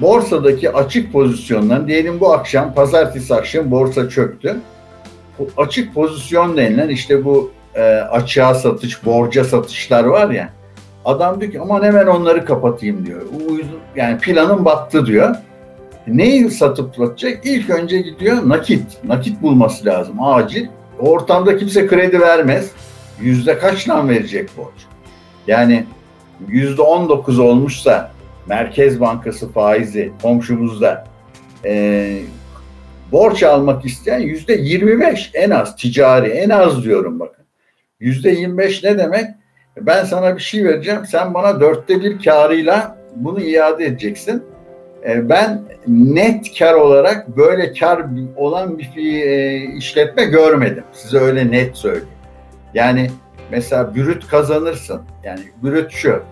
borsadaki 0.00 0.72
açık 0.72 1.12
pozisyondan 1.12 1.88
diyelim 1.88 2.20
bu 2.20 2.32
akşam 2.32 2.74
pazartesi 2.74 3.34
akşam 3.34 3.70
borsa 3.70 4.08
çöktü. 4.08 4.56
Bu 5.38 5.48
açık 5.56 5.94
pozisyon 5.94 6.56
denilen 6.56 6.88
işte 6.88 7.24
bu 7.24 7.52
e, 7.74 7.82
açığa 7.92 8.54
satış, 8.54 9.06
borca 9.06 9.44
satışlar 9.44 10.04
var 10.04 10.30
ya. 10.30 10.61
Adam 11.04 11.40
diyor 11.40 11.52
ki 11.52 11.60
aman 11.60 11.82
hemen 11.82 12.06
onları 12.06 12.44
kapatayım 12.44 13.06
diyor. 13.06 13.22
Yani 13.96 14.18
planın 14.18 14.64
battı 14.64 15.06
diyor. 15.06 15.36
Neyi 16.06 16.50
satıp 16.50 16.96
satacak? 16.96 17.46
İlk 17.46 17.70
önce 17.70 18.00
gidiyor 18.00 18.48
nakit. 18.48 19.04
Nakit 19.04 19.42
bulması 19.42 19.86
lazım 19.86 20.22
acil. 20.22 20.66
Ortamda 20.98 21.56
kimse 21.56 21.86
kredi 21.86 22.20
vermez. 22.20 22.70
Yüzde 23.20 23.58
kaçla 23.58 24.08
verecek 24.08 24.50
borç? 24.56 24.74
Yani 25.46 25.84
yüzde 26.48 26.82
on 26.82 27.08
dokuz 27.08 27.38
olmuşsa 27.38 28.10
Merkez 28.46 29.00
Bankası 29.00 29.52
faizi 29.52 30.12
komşumuzda 30.22 31.04
e, 31.64 32.18
borç 33.12 33.42
almak 33.42 33.84
isteyen 33.84 34.18
yüzde 34.20 34.52
yirmi 34.54 35.00
beş 35.00 35.30
en 35.34 35.50
az 35.50 35.76
ticari 35.76 36.28
en 36.28 36.50
az 36.50 36.84
diyorum 36.84 37.20
bakın. 37.20 37.44
Yüzde 38.00 38.30
yirmi 38.30 38.58
beş 38.58 38.84
ne 38.84 38.98
demek? 38.98 39.26
Ben 39.80 40.04
sana 40.04 40.36
bir 40.36 40.42
şey 40.42 40.64
vereceğim 40.64 41.06
sen 41.06 41.34
bana 41.34 41.60
dörtte 41.60 42.00
bir 42.00 42.22
karıyla 42.22 42.96
bunu 43.16 43.40
iade 43.40 43.84
edeceksin. 43.84 44.42
E, 45.08 45.28
ben 45.28 45.62
net 45.86 46.58
kar 46.58 46.74
olarak 46.74 47.36
böyle 47.36 47.72
kar 47.72 48.06
olan 48.36 48.78
bir 48.78 48.96
e, 48.96 49.56
işletme 49.76 50.24
görmedim. 50.24 50.84
Size 50.92 51.18
öyle 51.18 51.50
net 51.50 51.76
söyleyeyim. 51.76 52.08
Yani 52.74 53.10
mesela 53.50 53.94
bürüt 53.94 54.28
kazanırsın. 54.28 55.02
Yani 55.24 55.40
bürüt 55.62 55.90
şu. 55.92 56.22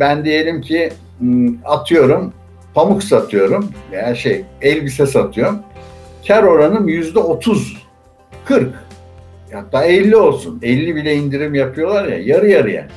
Ben 0.00 0.24
diyelim 0.24 0.60
ki 0.60 0.92
atıyorum 1.64 2.32
pamuk 2.74 3.02
satıyorum 3.04 3.70
veya 3.92 4.14
şey 4.14 4.44
elbise 4.62 5.06
satıyorum. 5.06 5.58
Kar 6.28 6.42
oranım 6.42 6.88
yüzde 6.88 7.18
otuz, 7.18 7.76
kırk. 8.44 8.85
Hatta 9.56 9.84
50 9.84 10.16
olsun. 10.16 10.58
50 10.62 10.96
bile 10.96 11.14
indirim 11.14 11.54
yapıyorlar 11.54 12.04
ya 12.04 12.18
yarı 12.18 12.48
yarıya. 12.48 12.88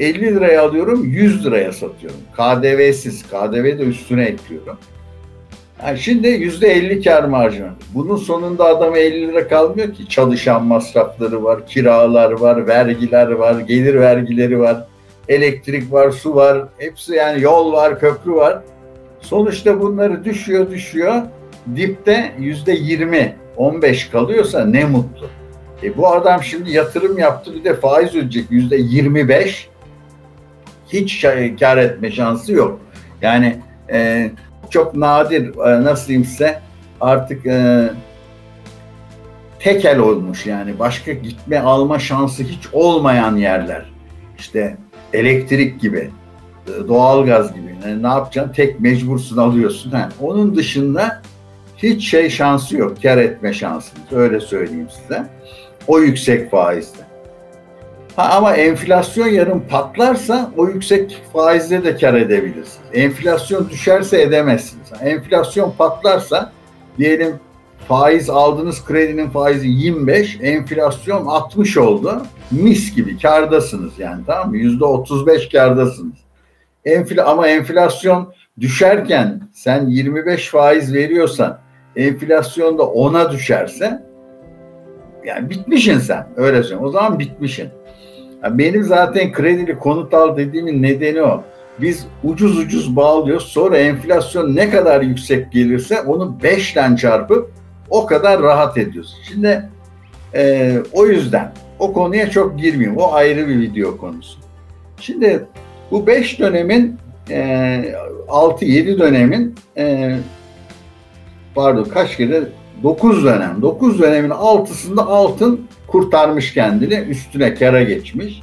50 0.00 0.20
liraya 0.34 0.62
alıyorum 0.62 1.04
100 1.04 1.46
liraya 1.46 1.72
satıyorum. 1.72 2.20
KDV'siz. 2.36 3.22
KDV 3.22 3.64
de 3.78 3.82
üstüne 3.82 4.24
ekliyorum. 4.24 4.76
Yani 5.86 5.98
şimdi 5.98 6.28
yüzde 6.28 6.72
50 6.72 7.02
kar 7.02 7.24
marjı. 7.24 7.68
Bunun 7.94 8.16
sonunda 8.16 8.64
adama 8.64 8.98
50 8.98 9.28
lira 9.28 9.48
kalmıyor 9.48 9.94
ki. 9.94 10.08
Çalışan 10.08 10.64
masrafları 10.64 11.44
var, 11.44 11.66
kiralar 11.66 12.32
var, 12.32 12.66
vergiler 12.66 13.30
var, 13.30 13.60
gelir 13.60 13.94
vergileri 13.94 14.60
var, 14.60 14.86
elektrik 15.28 15.92
var, 15.92 16.10
su 16.10 16.34
var. 16.34 16.64
Hepsi 16.78 17.14
yani 17.14 17.42
yol 17.42 17.72
var, 17.72 18.00
köprü 18.00 18.32
var. 18.32 18.62
Sonuçta 19.20 19.80
bunları 19.80 20.24
düşüyor 20.24 20.70
düşüyor. 20.70 21.14
Dipte 21.76 22.32
yüzde 22.38 22.72
20, 22.72 23.36
15 23.56 24.08
kalıyorsa 24.08 24.64
ne 24.64 24.84
mutlu. 24.84 25.39
E 25.82 25.96
bu 25.96 26.08
adam 26.08 26.42
şimdi 26.42 26.70
yatırım 26.70 27.18
yaptı 27.18 27.54
bir 27.54 27.64
de 27.64 27.74
faiz 27.74 28.10
ödeyecek 28.10 28.50
yüzde 28.50 28.76
25 28.76 29.68
hiç 30.88 31.26
kar 31.60 31.76
etme 31.76 32.10
şansı 32.10 32.52
yok. 32.52 32.80
Yani 33.22 33.56
e, 33.92 34.30
çok 34.70 34.94
nadir 34.94 35.58
e, 35.58 35.84
nasıl 35.84 36.08
diyeyim 36.08 36.26
size 36.26 36.60
artık 37.00 37.46
e, 37.46 37.90
tekel 39.58 39.98
olmuş 39.98 40.46
yani 40.46 40.78
başka 40.78 41.12
gitme 41.12 41.60
alma 41.60 41.98
şansı 41.98 42.42
hiç 42.42 42.68
olmayan 42.72 43.36
yerler. 43.36 43.84
İşte 44.38 44.76
elektrik 45.12 45.80
gibi, 45.80 46.10
e, 46.66 46.88
doğalgaz 46.88 47.54
gibi. 47.54 47.76
Yani 47.84 48.02
ne 48.02 48.06
yapacaksın? 48.06 48.52
Tek 48.52 48.80
mecbursun 48.80 49.36
alıyorsun. 49.36 49.90
Ha. 49.90 50.08
Onun 50.20 50.56
dışında 50.56 51.22
hiç 51.76 52.10
şey 52.10 52.30
şansı 52.30 52.76
yok. 52.76 53.02
Kar 53.02 53.18
etme 53.18 53.52
şansınız. 53.52 54.12
Öyle 54.12 54.40
söyleyeyim 54.40 54.88
size. 55.02 55.26
O 55.90 56.00
yüksek 56.00 56.50
faizde. 56.50 56.98
Ha, 58.16 58.28
ama 58.36 58.56
enflasyon 58.56 59.26
yarın 59.26 59.60
patlarsa 59.60 60.50
o 60.56 60.68
yüksek 60.68 61.22
faizle 61.32 61.84
de 61.84 61.96
kar 61.96 62.14
edebilirsiniz. 62.14 62.78
Enflasyon 62.94 63.68
düşerse 63.70 64.22
edemezsiniz. 64.22 64.88
Enflasyon 65.02 65.74
patlarsa 65.78 66.52
diyelim 66.98 67.36
faiz 67.88 68.30
aldığınız 68.30 68.84
kredinin 68.84 69.30
faizi 69.30 69.68
25, 69.68 70.38
enflasyon 70.42 71.26
60 71.26 71.76
oldu. 71.76 72.22
Mis 72.50 72.94
gibi 72.94 73.18
kardasınız 73.18 73.98
yani 73.98 74.22
tamam 74.26 74.50
mı? 74.50 74.56
%35 74.56 75.52
kardasınız. 75.52 76.18
Enfla 76.84 77.26
ama 77.26 77.48
enflasyon 77.48 78.32
düşerken 78.60 79.40
sen 79.52 79.86
25 79.86 80.48
faiz 80.48 80.94
veriyorsan 80.94 81.58
enflasyon 81.96 82.78
da 82.78 82.82
10'a 82.82 83.32
düşerse 83.32 84.09
yani 85.24 85.50
bitmişsin 85.50 85.98
sen 85.98 86.26
öyle 86.36 86.62
söyleyeyim. 86.62 86.84
O 86.84 86.90
zaman 86.90 87.18
bitmişsin. 87.18 87.68
Benim 88.50 88.82
zaten 88.82 89.32
kredili 89.32 89.78
konut 89.78 90.14
al 90.14 90.36
dediğimin 90.36 90.82
nedeni 90.82 91.22
o. 91.22 91.42
Biz 91.80 92.06
ucuz 92.24 92.58
ucuz 92.58 92.96
bağlıyoruz. 92.96 93.46
Sonra 93.46 93.78
enflasyon 93.78 94.56
ne 94.56 94.70
kadar 94.70 95.00
yüksek 95.00 95.52
gelirse 95.52 96.00
onu 96.00 96.42
5 96.42 96.72
ile 96.72 96.96
çarpıp 96.96 97.50
o 97.90 98.06
kadar 98.06 98.42
rahat 98.42 98.78
ediyoruz. 98.78 99.16
Şimdi 99.28 99.62
e, 100.34 100.76
o 100.92 101.06
yüzden 101.06 101.52
o 101.78 101.92
konuya 101.92 102.30
çok 102.30 102.58
girmeyeyim. 102.58 102.98
O 102.98 103.12
ayrı 103.12 103.48
bir 103.48 103.60
video 103.60 103.96
konusu. 103.96 104.38
Şimdi 105.00 105.44
bu 105.90 106.06
5 106.06 106.38
dönemin 106.38 106.96
e, 107.30 107.94
6-7 108.28 108.98
dönemin 108.98 109.54
e, 109.76 110.16
pardon 111.54 111.84
kaç 111.84 112.16
kere 112.16 112.42
9 112.82 113.24
dönem. 113.24 113.62
9 113.62 113.98
dönemin 113.98 114.30
altısında 114.30 115.06
altın 115.06 115.60
kurtarmış 115.86 116.54
kendini. 116.54 116.94
Üstüne 116.94 117.54
kara 117.54 117.82
geçmiş. 117.82 118.42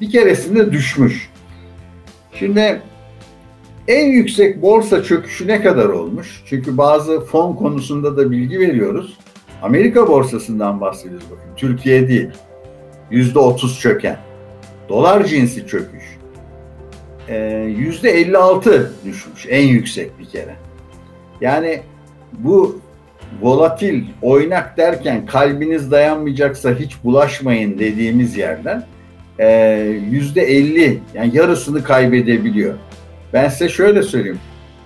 Bir 0.00 0.10
keresinde 0.10 0.72
düşmüş. 0.72 1.30
Şimdi 2.32 2.82
en 3.88 4.06
yüksek 4.06 4.62
borsa 4.62 5.02
çöküşü 5.02 5.46
ne 5.46 5.62
kadar 5.62 5.84
olmuş? 5.84 6.42
Çünkü 6.46 6.78
bazı 6.78 7.20
fon 7.20 7.52
konusunda 7.54 8.16
da 8.16 8.30
bilgi 8.30 8.58
veriyoruz. 8.58 9.18
Amerika 9.62 10.08
borsasından 10.08 10.80
bahsediyoruz 10.80 11.26
bakın. 11.30 11.50
Türkiye 11.56 12.08
değil. 12.08 12.28
Yüzde 13.10 13.38
otuz 13.38 13.80
çöken. 13.80 14.18
Dolar 14.88 15.24
cinsi 15.24 15.66
çöküş. 15.66 16.18
Ee, 17.28 17.36
yüzde 17.78 18.10
elli 18.10 18.38
altı 18.38 18.92
düşmüş 19.04 19.46
en 19.48 19.66
yüksek 19.66 20.18
bir 20.18 20.24
kere. 20.24 20.56
Yani 21.40 21.80
bu 22.32 22.80
volatil, 23.40 24.04
oynak 24.22 24.76
derken 24.76 25.26
kalbiniz 25.26 25.90
dayanmayacaksa 25.90 26.74
hiç 26.74 26.96
bulaşmayın 27.04 27.78
dediğimiz 27.78 28.36
yerden 28.36 28.84
yüzde 30.10 30.42
elli 30.42 30.98
yani 31.14 31.36
yarısını 31.36 31.84
kaybedebiliyor. 31.84 32.74
Ben 33.32 33.48
size 33.48 33.68
şöyle 33.68 34.02
söyleyeyim. 34.02 34.40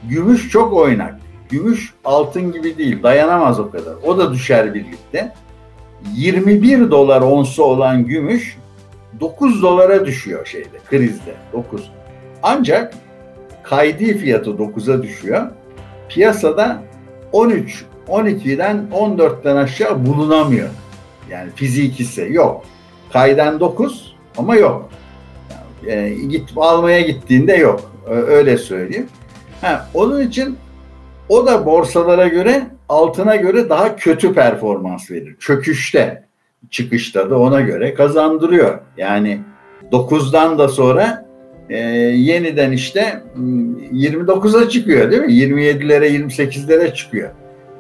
Gümüş 0.09 0.49
çok 0.51 0.73
oynak. 0.73 1.15
Gümüş 1.49 1.95
altın 2.05 2.53
gibi 2.53 2.79
değil. 2.79 3.03
Dayanamaz 3.03 3.61
o 3.61 3.71
kadar. 3.71 3.95
O 4.05 4.19
da 4.19 4.33
düşer 4.33 4.75
birlikte. 4.75 5.33
21 6.15 6.91
dolar 6.91 7.21
onsu 7.21 7.65
olan 7.65 8.05
gümüş 8.05 8.57
9 9.21 9.63
dolara 9.63 10.07
düşüyor 10.07 10.47
şeyde 10.47 10.79
krizde. 10.91 11.35
9. 11.53 11.91
Ancak 12.43 12.95
kaydi 13.63 14.19
fiyatı 14.19 14.51
9'a 14.51 15.03
düşüyor. 15.03 15.51
Piyasada 16.09 16.83
13, 17.33 17.85
12'den 18.09 18.87
14'ten 18.93 19.57
aşağı 19.57 20.07
bulunamıyor. 20.07 20.69
Yani 21.31 21.51
fizikisi 21.55 22.29
yok. 22.31 22.65
Kayden 23.13 23.61
9 23.61 24.17
ama 24.39 24.57
yok. 24.57 24.89
Yani, 25.87 26.01
e, 26.01 26.27
git 26.27 26.51
almaya 26.57 27.01
gittiğinde 27.01 27.53
yok. 27.53 27.93
Öyle 28.07 28.59
söyleyeyim. 28.59 29.09
Ha, 29.61 29.89
onun 29.95 30.21
için 30.21 30.57
o 31.29 31.47
da 31.47 31.67
borsalara 31.67 32.29
göre 32.29 32.67
altına 32.89 33.37
göre 33.37 33.69
daha 33.69 33.97
kötü 33.97 34.35
performans 34.35 35.11
verir. 35.11 35.37
Çöküşte, 35.41 36.25
çıkışta 36.71 37.31
da 37.31 37.39
ona 37.39 37.61
göre 37.61 37.95
kazandırıyor. 37.95 38.79
Yani 38.97 39.41
9'dan 39.93 40.59
da 40.59 40.69
sonra 40.69 41.27
e, 41.71 41.79
yeniden 41.79 42.73
işte 42.73 43.23
29'a 43.93 44.69
çıkıyor 44.69 45.11
değil 45.11 45.23
mi? 45.23 45.33
27'lere 45.33 46.07
28'lere 46.07 46.95
çıkıyor. 46.95 47.31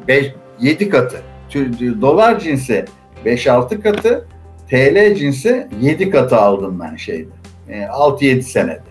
5, 0.08 0.32
7 0.60 0.88
katı. 0.88 1.22
Dolar 2.00 2.38
cinsi 2.38 2.84
5-6 3.26 3.80
katı, 3.80 4.26
TL 4.70 5.14
cinsi 5.14 5.68
7 5.80 6.10
katı 6.10 6.36
aldım 6.36 6.80
ben 6.84 6.96
şeyde. 6.96 7.30
E, 7.68 7.80
6-7 7.80 8.42
senede. 8.42 8.82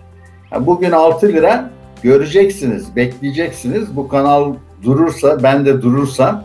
Yani 0.52 0.66
bugün 0.66 0.90
6 0.90 1.28
lira 1.28 1.70
göreceksiniz, 2.02 2.96
bekleyeceksiniz. 2.96 3.96
Bu 3.96 4.08
kanal 4.08 4.54
durursa, 4.82 5.42
ben 5.42 5.66
de 5.66 5.82
durursam 5.82 6.44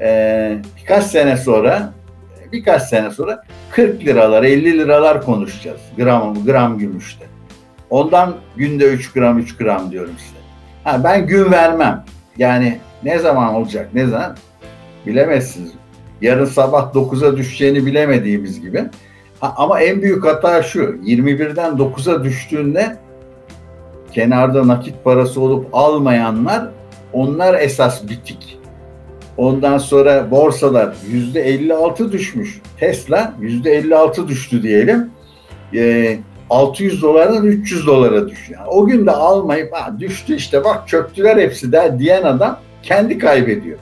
e, 0.00 0.58
birkaç 0.80 1.04
sene 1.04 1.36
sonra 1.36 1.92
birkaç 2.52 2.82
sene 2.82 3.10
sonra 3.10 3.42
40 3.70 4.04
liralar, 4.04 4.42
50 4.42 4.78
liralar 4.78 5.24
konuşacağız 5.24 5.80
gram 5.96 6.44
gram 6.44 6.78
gümüşte. 6.78 7.24
Ondan 7.90 8.34
günde 8.56 8.84
3 8.84 9.12
gram 9.12 9.38
3 9.38 9.56
gram 9.56 9.90
diyorum 9.90 10.14
size. 10.18 10.38
Ha, 10.84 11.04
ben 11.04 11.26
gün 11.26 11.52
vermem. 11.52 12.04
Yani 12.38 12.78
ne 13.02 13.18
zaman 13.18 13.54
olacak 13.54 13.88
ne 13.94 14.06
zaman 14.06 14.36
bilemezsiniz. 15.06 15.72
Yarın 16.20 16.44
sabah 16.44 16.94
9'a 16.94 17.36
düşeceğini 17.36 17.86
bilemediğimiz 17.86 18.60
gibi. 18.60 18.84
Ha, 19.40 19.54
ama 19.56 19.80
en 19.80 20.02
büyük 20.02 20.26
hata 20.26 20.62
şu 20.62 20.80
21'den 20.80 21.72
9'a 21.72 22.24
düştüğünde 22.24 22.96
kenarda 24.12 24.68
nakit 24.68 25.04
parası 25.04 25.40
olup 25.40 25.66
almayanlar 25.72 26.68
onlar 27.12 27.60
esas 27.60 28.08
bitik. 28.08 28.58
Ondan 29.36 29.78
sonra 29.78 30.30
borsalar 30.30 30.94
yüzde 31.10 31.40
56 31.40 32.12
düşmüş. 32.12 32.60
Tesla 32.80 33.34
yüzde 33.40 33.76
56 33.76 34.28
düştü 34.28 34.62
diyelim. 34.62 35.10
E, 35.74 36.18
600 36.50 37.02
dolardan 37.02 37.46
300 37.46 37.86
dolara 37.86 38.28
düşüyor. 38.28 38.60
Yani 38.60 38.70
o 38.70 38.86
gün 38.86 39.06
de 39.06 39.10
almayıp 39.10 39.74
düştü 39.98 40.36
işte 40.36 40.64
bak 40.64 40.88
çöktüler 40.88 41.36
hepsi 41.36 41.72
der 41.72 41.98
diyen 41.98 42.22
adam 42.22 42.60
kendi 42.82 43.18
kaybediyor. 43.18 43.78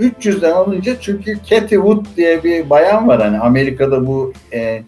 300'den 0.00 0.52
alınca 0.52 1.00
çünkü 1.00 1.38
Cathy 1.46 1.74
Wood 1.74 2.06
diye 2.16 2.44
bir 2.44 2.70
bayan 2.70 3.08
var 3.08 3.22
hani 3.22 3.38
Amerika'da 3.38 4.06
bu 4.06 4.32
e, 4.52 4.82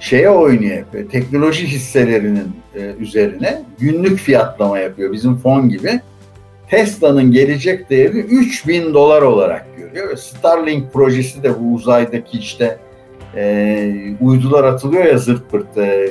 şeye 0.00 0.30
oynuyor 0.30 0.84
teknoloji 1.10 1.66
hisselerinin 1.66 2.52
e, 2.74 2.80
üzerine 3.00 3.62
günlük 3.78 4.18
fiyatlama 4.18 4.78
yapıyor 4.78 5.12
bizim 5.12 5.36
fon 5.36 5.68
gibi. 5.68 6.00
Tesla'nın 6.70 7.32
gelecek 7.32 7.90
değerini 7.90 8.20
3000 8.20 8.94
dolar 8.94 9.22
olarak 9.22 9.66
görüyor. 9.76 10.16
Starlink 10.16 10.92
projesi 10.92 11.42
de 11.42 11.60
bu 11.60 11.74
uzaydaki 11.74 12.38
işte 12.38 12.78
e, 13.36 14.16
uydular 14.20 14.64
atılıyor 14.64 15.04
ya 15.04 15.18
zırt 15.18 15.50
pırt 15.50 15.78
e, 15.78 16.10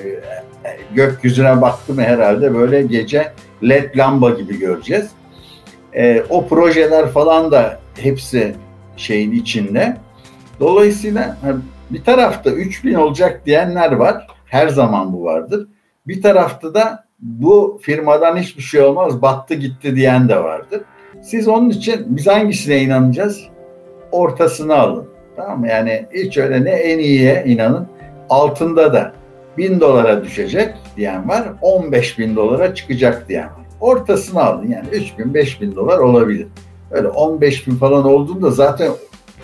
gökyüzüne 0.94 1.62
baktım 1.62 1.98
herhalde 1.98 2.54
böyle 2.54 2.82
gece 2.82 3.32
led 3.64 3.98
lamba 3.98 4.30
gibi 4.30 4.60
göreceğiz. 4.60 5.06
E, 5.96 6.24
o 6.30 6.48
projeler 6.48 7.08
falan 7.08 7.52
da 7.52 7.80
hepsi 8.00 8.56
şeyin 8.98 9.32
içinde. 9.32 9.98
Dolayısıyla 10.60 11.38
bir 11.90 12.04
tarafta 12.04 12.50
3000 12.50 12.94
olacak 12.94 13.42
diyenler 13.46 13.92
var. 13.92 14.28
Her 14.46 14.68
zaman 14.68 15.14
bu 15.14 15.24
vardır. 15.24 15.68
Bir 16.08 16.22
tarafta 16.22 16.74
da 16.74 17.06
bu 17.20 17.80
firmadan 17.82 18.38
hiçbir 18.38 18.64
şey 18.64 18.82
olmaz 18.82 19.22
battı 19.22 19.54
gitti 19.54 19.96
diyen 19.96 20.30
de 20.30 20.44
vardır. 20.44 20.82
Siz 21.22 21.48
onun 21.48 21.70
için 21.70 22.06
biz 22.08 22.28
hangisine 22.28 22.82
inanacağız? 22.82 23.44
Ortasını 24.12 24.76
alın. 24.76 25.08
Tamam 25.36 25.60
mı? 25.60 25.68
Yani 25.68 26.06
hiç 26.14 26.38
öyle 26.38 26.66
ne 26.66 26.70
en 26.72 27.00
iyiye 27.00 27.44
inanın. 27.48 27.88
Altında 28.30 28.94
da 28.94 29.14
bin 29.58 29.80
dolara 29.80 30.24
düşecek 30.24 30.74
diyen 30.98 31.30
var. 31.30 31.44
15 31.62 32.20
bin 32.20 32.36
dolara 32.36 32.76
çıkacak 32.76 33.30
diyen 33.30 33.46
var. 33.46 33.64
Ortasını 33.80 34.44
alın 34.44 34.68
yani 34.68 34.88
3 34.92 35.20
bin 35.20 35.34
5 35.34 35.62
bin 35.62 35.76
dolar 35.76 35.98
olabilir. 35.98 36.48
Öyle 36.92 37.08
15 37.08 37.68
bin 37.68 37.76
falan 37.76 38.06
olduğunda 38.06 38.52
zaten 38.52 38.92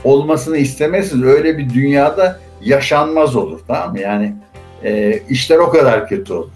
olmasını 0.03 0.57
istemezsiniz. 0.57 1.23
Öyle 1.23 1.57
bir 1.57 1.73
dünyada 1.73 2.39
yaşanmaz 2.61 3.35
olur 3.35 3.59
tamam 3.67 3.91
mı? 3.91 3.99
Yani 3.99 4.35
e, 4.83 5.19
işler 5.29 5.57
o 5.57 5.69
kadar 5.69 6.07
kötü 6.07 6.33
olur. 6.33 6.51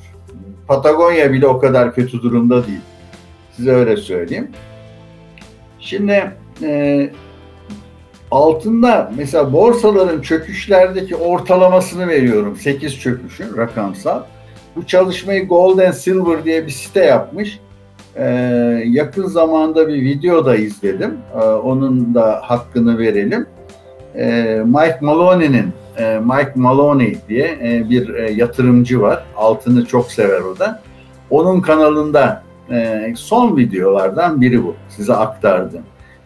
Patagonya 0.67 1.31
bile 1.33 1.47
o 1.47 1.59
kadar 1.59 1.95
kötü 1.95 2.21
durumda 2.21 2.67
değil. 2.67 2.81
Size 3.51 3.71
öyle 3.71 3.97
söyleyeyim. 3.97 4.47
Şimdi 5.79 6.31
e, 6.63 7.09
altında 8.31 9.11
mesela 9.17 9.53
borsaların 9.53 10.21
çöküşlerdeki 10.21 11.15
ortalamasını 11.15 12.07
veriyorum. 12.07 12.55
8 12.55 12.99
çöküşün 12.99 13.57
rakamsal. 13.57 14.23
Bu 14.75 14.87
çalışmayı 14.87 15.47
Gold 15.47 15.79
and 15.79 15.93
Silver 15.93 16.45
diye 16.45 16.65
bir 16.65 16.71
site 16.71 17.05
yapmış. 17.05 17.59
Ee, 18.15 18.23
yakın 18.85 19.27
zamanda 19.27 19.87
bir 19.87 20.01
video 20.01 20.45
da 20.45 20.55
izledim. 20.55 21.17
Ee, 21.35 21.39
onun 21.39 22.15
da 22.15 22.41
hakkını 22.43 22.97
verelim. 22.97 23.47
Ee, 24.15 24.61
Mike 24.65 24.97
Maloney'nin 25.01 25.73
e, 25.97 26.19
Mike 26.19 26.51
Maloney 26.55 27.17
diye 27.29 27.59
e, 27.63 27.89
bir 27.89 28.13
e, 28.13 28.31
yatırımcı 28.31 29.01
var. 29.01 29.23
Altını 29.35 29.85
çok 29.85 30.11
sever 30.11 30.41
o 30.41 30.59
da. 30.59 30.81
Onun 31.29 31.61
kanalında 31.61 32.43
e, 32.71 33.13
son 33.17 33.57
videolardan 33.57 34.41
biri 34.41 34.63
bu. 34.63 34.75
Size 34.89 35.13
aktardım. 35.13 35.81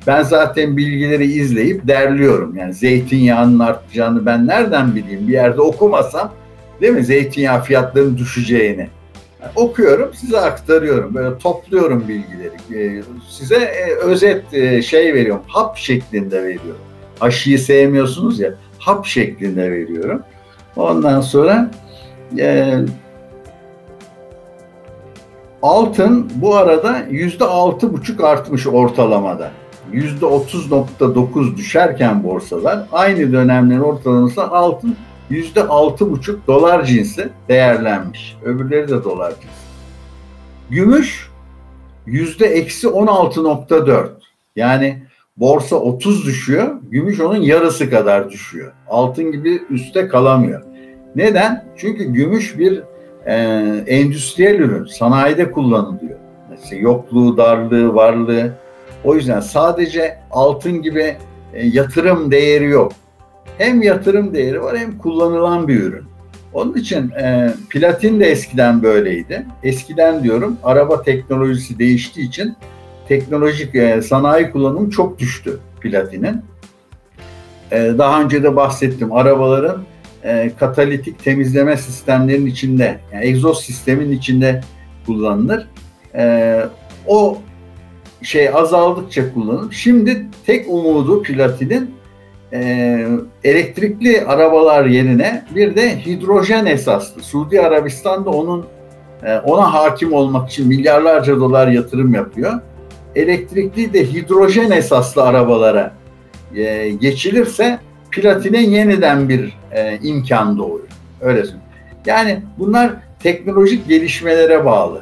Ben 0.08 0.24
zaten 0.24 0.78
bilgileri 0.78 1.26
izleyip 1.26 1.88
derliyorum. 1.88 2.56
Yani 2.56 2.74
zeytinyağının 2.74 3.60
artacağını 3.60 4.26
ben 4.26 4.48
nereden 4.48 4.96
bileyim? 4.96 5.28
Bir 5.28 5.34
yerde 5.34 5.62
okumasam 5.62 6.32
değil 6.82 6.94
mi? 6.94 7.04
Zeytinyağı 7.04 7.62
fiyatlarının 7.62 8.18
düşeceğini. 8.18 8.90
Yani 9.42 9.52
okuyorum, 9.56 10.14
size 10.14 10.40
aktarıyorum. 10.40 11.16
Böyle 11.16 11.38
topluyorum 11.38 12.06
bilgileri. 12.08 12.56
Ee, 12.76 13.04
size 13.30 13.56
e, 13.56 13.96
özet 13.96 14.54
e, 14.54 14.82
şey 14.82 15.14
veriyorum. 15.14 15.44
Hap 15.48 15.78
şeklinde 15.78 16.44
veriyorum. 16.44 16.82
Aşıyı 17.22 17.60
sevmiyorsunuz 17.60 18.40
ya. 18.40 18.54
Hap 18.80 19.06
şeklinde 19.06 19.72
veriyorum. 19.72 20.24
Ondan 20.76 21.22
sonra 21.22 21.72
e, 22.38 22.76
altın 25.62 26.32
bu 26.36 26.56
arada 26.56 26.98
yüzde 27.10 27.46
altı 27.46 27.94
buçuk 27.94 28.24
artmış 28.24 28.68
ortalamada. 28.68 29.52
%30.9 29.94 31.58
düşerken 31.58 32.24
borsalar 32.24 32.80
aynı 32.92 33.34
dönemlerin 33.34 33.80
ortalaması 33.80 34.44
altın 34.44 34.96
%6.5 35.32 36.36
dolar 36.48 36.86
cinsi 36.86 37.30
değerlenmiş. 37.50 38.38
Öbürleri 38.44 38.88
de 38.88 39.04
dolar 39.04 39.30
cinsi. 39.30 39.70
Gümüş 40.70 41.30
yüzde 42.06 42.46
eksi 42.46 42.88
16.4. 42.88 44.10
Yani 44.56 45.04
borsa 45.38 45.76
30 45.76 46.26
düşüyor, 46.26 46.76
gümüş 46.92 47.20
onun 47.20 47.42
yarısı 47.42 47.90
kadar 47.90 48.30
düşüyor. 48.30 48.72
Altın 48.90 49.32
gibi 49.32 49.62
üstte 49.70 50.08
kalamıyor. 50.08 50.62
Neden? 51.16 51.66
Çünkü 51.78 52.04
gümüş 52.04 52.58
bir 52.58 52.84
e, 53.26 53.34
endüstriyel 53.88 54.60
ürün, 54.60 54.86
sanayide 54.86 55.52
kullanılıyor. 55.52 56.20
Mesela 56.50 56.82
yokluğu, 56.82 57.38
darlığı, 57.38 57.96
varlığı 57.96 58.54
o 59.04 59.16
yüzden 59.16 59.40
sadece 59.40 60.18
altın 60.32 60.82
gibi 60.82 61.18
e, 61.54 61.68
yatırım 61.68 62.32
değeri 62.32 62.70
yok. 62.70 62.92
Hem 63.60 63.82
yatırım 63.82 64.34
değeri 64.34 64.62
var 64.62 64.78
hem 64.78 64.98
kullanılan 64.98 65.68
bir 65.68 65.84
ürün. 65.84 66.04
Onun 66.54 66.74
için 66.74 67.10
e, 67.10 67.54
platin 67.70 68.20
de 68.20 68.26
eskiden 68.26 68.84
böyleydi. 68.84 69.46
Eskiden 69.64 70.24
diyorum 70.24 70.58
araba 70.64 71.02
teknolojisi 71.02 71.80
değiştiği 71.80 72.28
için 72.28 72.56
teknolojik 73.08 73.76
e, 73.76 74.02
sanayi 74.02 74.52
kullanımı 74.52 74.90
çok 74.90 75.20
düştü 75.20 75.60
platinin. 75.82 76.42
E, 77.72 77.94
daha 77.98 78.22
önce 78.22 78.44
de 78.44 78.56
bahsettim 78.56 79.12
arabaların 79.12 79.84
e, 80.24 80.52
katalitik 80.60 81.24
temizleme 81.24 81.78
sistemlerinin 81.78 82.46
içinde, 82.46 83.00
yani 83.14 83.26
egzoz 83.26 83.62
sistemin 83.62 84.12
içinde 84.12 84.62
kullanılır. 85.06 85.68
E, 86.16 86.66
o 87.08 87.38
şey 88.22 88.50
azaldıkça 88.50 89.34
kullanılır. 89.34 89.74
Şimdi 89.74 90.26
tek 90.46 90.66
umudu 90.70 91.24
platinin 91.24 91.92
e, 92.54 93.06
elektrikli 93.44 94.26
arabalar 94.26 94.86
yerine 94.86 95.46
bir 95.56 95.76
de 95.76 96.06
hidrojen 96.06 96.66
esaslı. 96.66 97.22
Suudi 97.22 97.62
Arabistan'da 97.62 98.30
onun 98.30 98.66
e, 99.24 99.38
ona 99.38 99.74
hakim 99.74 100.14
olmak 100.14 100.50
için 100.50 100.68
milyarlarca 100.68 101.40
dolar 101.40 101.68
yatırım 101.68 102.14
yapıyor. 102.14 102.54
Elektrikli 103.16 103.94
de 103.94 104.06
hidrojen 104.14 104.72
esaslı 104.72 105.24
arabalara 105.24 105.94
e, 106.56 106.90
geçilirse 106.90 107.80
platine 108.12 108.62
yeniden 108.64 109.30
bir 109.30 109.58
e, 109.72 110.00
imkan 110.04 110.58
doğuyor. 110.58 110.88
Öyle. 111.22 111.44
Yani 112.06 112.42
bunlar 112.58 112.92
teknolojik 113.20 113.88
gelişmelere 113.88 114.66
bağlı 114.66 115.02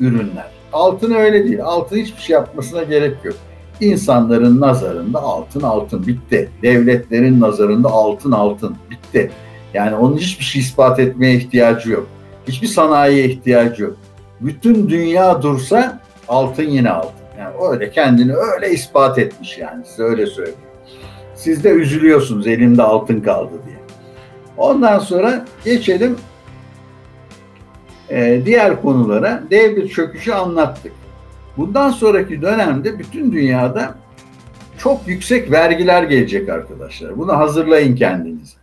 ürünler. 0.00 0.50
Altın 0.72 1.14
öyle 1.14 1.44
değil. 1.44 1.62
Altın 1.62 1.96
hiçbir 1.96 2.22
şey 2.22 2.34
yapmasına 2.34 2.82
gerek 2.82 3.16
yok. 3.24 3.36
İnsanların 3.80 4.60
nazarında 4.60 5.22
altın 5.22 5.60
altın 5.62 6.06
bitti. 6.06 6.50
Devletlerin 6.62 7.40
nazarında 7.40 7.88
altın 7.88 8.32
altın 8.32 8.76
bitti. 8.90 9.30
Yani 9.74 9.96
onun 9.96 10.16
hiçbir 10.16 10.44
şey 10.44 10.62
ispat 10.62 10.98
etmeye 11.00 11.36
ihtiyacı 11.36 11.90
yok. 11.90 12.06
Hiçbir 12.48 12.66
sanayiye 12.66 13.24
ihtiyacı 13.24 13.82
yok. 13.82 13.96
Bütün 14.40 14.88
dünya 14.88 15.42
dursa 15.42 16.00
altın 16.28 16.62
yine 16.62 16.90
altın. 16.90 17.20
Yani 17.38 17.54
öyle 17.70 17.90
kendini 17.90 18.34
öyle 18.34 18.70
ispat 18.70 19.18
etmiş 19.18 19.58
yani 19.58 19.84
size 19.86 20.02
öyle 20.02 20.26
söyleyeyim. 20.26 20.58
Siz 21.34 21.64
de 21.64 21.68
üzülüyorsunuz 21.68 22.46
elimde 22.46 22.82
altın 22.82 23.20
kaldı 23.20 23.52
diye. 23.66 23.76
Ondan 24.56 24.98
sonra 24.98 25.44
geçelim 25.64 26.16
e, 28.10 28.42
diğer 28.44 28.82
konulara. 28.82 29.42
Dev 29.50 29.76
bir 29.76 29.88
çöküşü 29.88 30.32
anlattık. 30.32 30.92
Bundan 31.60 31.90
sonraki 31.90 32.42
dönemde 32.42 32.98
bütün 32.98 33.32
dünyada 33.32 33.94
çok 34.78 35.08
yüksek 35.08 35.50
vergiler 35.50 36.02
gelecek 36.02 36.48
arkadaşlar. 36.48 37.18
Bunu 37.18 37.32
hazırlayın 37.32 37.96
kendinize. 37.96 38.56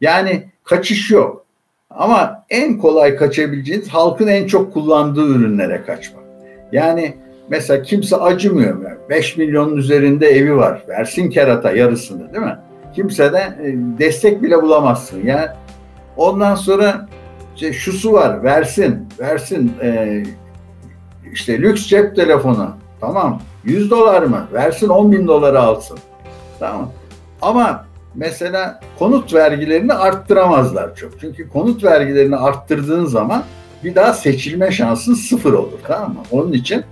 Yani 0.00 0.44
kaçış 0.64 1.10
yok. 1.10 1.46
Ama 1.90 2.44
en 2.50 2.78
kolay 2.78 3.16
kaçabileceğiniz 3.16 3.88
halkın 3.88 4.26
en 4.26 4.46
çok 4.46 4.72
kullandığı 4.72 5.26
ürünlere 5.26 5.82
kaçmak. 5.86 6.24
Yani 6.72 7.16
mesela 7.48 7.82
kimse 7.82 8.16
acımıyor. 8.16 8.96
5 9.08 9.36
milyonun 9.36 9.76
üzerinde 9.76 10.26
evi 10.26 10.56
var. 10.56 10.82
Versin 10.88 11.30
kerata 11.30 11.72
yarısını 11.72 12.32
değil 12.34 12.44
mi? 12.44 12.58
Kimse 12.94 13.32
de 13.32 13.38
e, 13.38 13.74
destek 13.98 14.42
bile 14.42 14.62
bulamazsın. 14.62 15.26
Yani 15.26 15.46
ondan 16.16 16.54
sonra 16.54 17.06
işte 17.54 17.72
şusu 17.72 18.12
var 18.12 18.44
versin 18.44 19.08
versin 19.20 19.72
e, 19.82 20.22
işte 21.32 21.58
lüks 21.60 21.86
cep 21.86 22.16
telefonu 22.16 22.70
tamam. 23.00 23.42
100 23.64 23.90
dolar 23.90 24.22
mı? 24.22 24.46
Versin 24.52 24.88
10 24.88 25.12
bin 25.12 25.26
doları 25.26 25.60
alsın. 25.60 25.98
Tamam. 26.58 26.92
Ama 27.42 27.84
mesela 28.14 28.80
konut 28.98 29.34
vergilerini 29.34 29.92
arttıramazlar 29.92 30.94
çok. 30.94 31.20
Çünkü 31.20 31.48
konut 31.48 31.84
vergilerini 31.84 32.36
arttırdığın 32.36 33.04
zaman 33.04 33.44
bir 33.84 33.94
daha 33.94 34.12
seçilme 34.12 34.70
şansın 34.70 35.14
sıfır 35.14 35.52
olur 35.52 35.78
tamam 35.86 36.12
mı? 36.12 36.22
Onun 36.30 36.52
için 36.52 36.84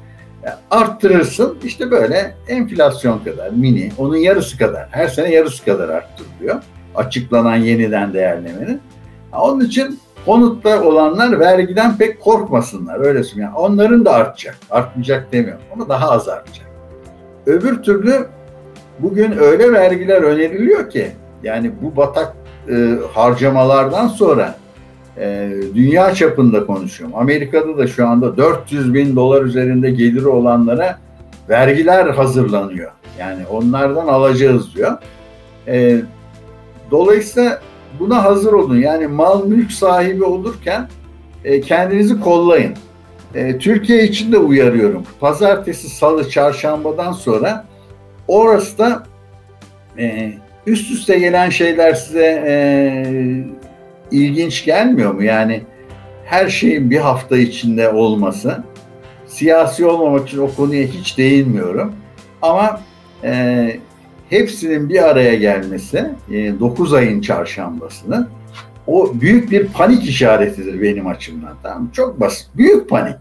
yani 0.44 0.54
arttırırsın 0.70 1.58
işte 1.64 1.90
böyle 1.90 2.34
enflasyon 2.48 3.18
kadar 3.18 3.50
mini 3.50 3.92
onun 3.98 4.16
yarısı 4.16 4.58
kadar 4.58 4.88
her 4.90 5.08
sene 5.08 5.34
yarısı 5.34 5.64
kadar 5.64 5.88
arttırılıyor. 5.88 6.62
Açıklanan 6.94 7.56
yeniden 7.56 8.12
değerlemenin. 8.12 8.80
Onun 9.32 9.60
için 9.60 10.00
konutta 10.24 10.82
olanlar 10.82 11.40
vergiden 11.40 11.96
pek 11.96 12.20
korkmasınlar 12.20 13.00
öyle 13.00 13.24
söyleyeyim. 13.24 13.50
Yani 13.54 13.64
onların 13.66 14.04
da 14.04 14.12
artacak. 14.12 14.56
Artmayacak 14.70 15.32
demiyorum 15.32 15.62
ama 15.72 15.88
daha 15.88 16.10
az 16.10 16.28
artacak. 16.28 16.66
Öbür 17.46 17.82
türlü 17.82 18.26
bugün 18.98 19.38
öyle 19.38 19.72
vergiler 19.72 20.22
öneriliyor 20.22 20.90
ki 20.90 21.12
yani 21.42 21.72
bu 21.82 21.96
batak 21.96 22.34
e, 22.70 22.94
harcamalardan 23.14 24.08
sonra 24.08 24.54
e, 25.18 25.50
dünya 25.74 26.14
çapında 26.14 26.66
konuşuyorum. 26.66 27.16
Amerika'da 27.16 27.78
da 27.78 27.86
şu 27.86 28.08
anda 28.08 28.36
400 28.36 28.94
bin 28.94 29.16
dolar 29.16 29.42
üzerinde 29.42 29.90
geliri 29.90 30.28
olanlara 30.28 30.98
vergiler 31.48 32.06
hazırlanıyor. 32.06 32.90
Yani 33.18 33.46
onlardan 33.50 34.06
alacağız 34.06 34.74
diyor. 34.74 34.92
E, 35.66 36.00
dolayısıyla 36.90 37.60
buna 37.98 38.24
hazır 38.24 38.52
olun. 38.52 38.80
Yani 38.80 39.06
mal 39.06 39.44
mülk 39.44 39.72
sahibi 39.72 40.24
olurken 40.24 40.88
e, 41.44 41.60
kendinizi 41.60 42.20
kollayın. 42.20 42.74
E, 43.34 43.58
Türkiye 43.58 44.04
için 44.04 44.32
de 44.32 44.38
uyarıyorum. 44.38 45.02
Pazartesi, 45.20 45.88
salı, 45.88 46.30
çarşambadan 46.30 47.12
sonra 47.12 47.66
orası 48.28 48.78
da 48.78 49.06
e, 49.98 50.32
üst 50.66 50.90
üste 50.90 51.18
gelen 51.18 51.50
şeyler 51.50 51.94
size 51.94 52.44
e, 52.46 52.54
ilginç 54.10 54.64
gelmiyor 54.64 55.14
mu? 55.14 55.22
Yani 55.22 55.62
her 56.24 56.48
şeyin 56.48 56.90
bir 56.90 56.98
hafta 56.98 57.38
içinde 57.38 57.88
olması. 57.88 58.64
Siyasi 59.26 59.86
olmamak 59.86 60.28
için 60.28 60.38
o 60.38 60.54
konuya 60.56 60.86
hiç 60.86 61.18
değinmiyorum. 61.18 61.94
Ama 62.42 62.80
e, 63.24 63.76
hepsinin 64.30 64.88
bir 64.88 65.08
araya 65.08 65.34
gelmesi 65.34 66.10
9 66.30 66.92
e, 66.92 66.96
ayın 66.96 67.20
çarşambasını 67.20 68.28
o 68.86 69.12
büyük 69.14 69.50
bir 69.50 69.66
panik 69.66 70.04
işaretidir 70.04 70.82
benim 70.82 71.06
açımdan. 71.06 71.54
Tamam 71.62 71.88
Çok 71.92 72.20
basit. 72.20 72.48
Büyük 72.56 72.88
panik. 72.88 73.16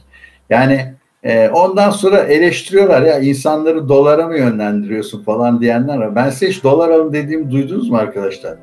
Yani 0.49 0.93
e, 1.23 1.49
ondan 1.49 1.89
sonra 1.89 2.17
eleştiriyorlar 2.17 3.01
ya 3.01 3.19
insanları 3.19 3.89
dolara 3.89 4.27
mı 4.27 4.37
yönlendiriyorsun 4.37 5.23
falan 5.23 5.61
diyenler 5.61 5.97
var. 5.97 6.15
Ben 6.15 6.29
size 6.29 6.47
hiç 6.47 6.63
dolar 6.63 6.89
alın 6.89 7.13
dediğimi 7.13 7.51
duydunuz 7.51 7.89
mu 7.89 7.97
arkadaşlar? 7.97 8.55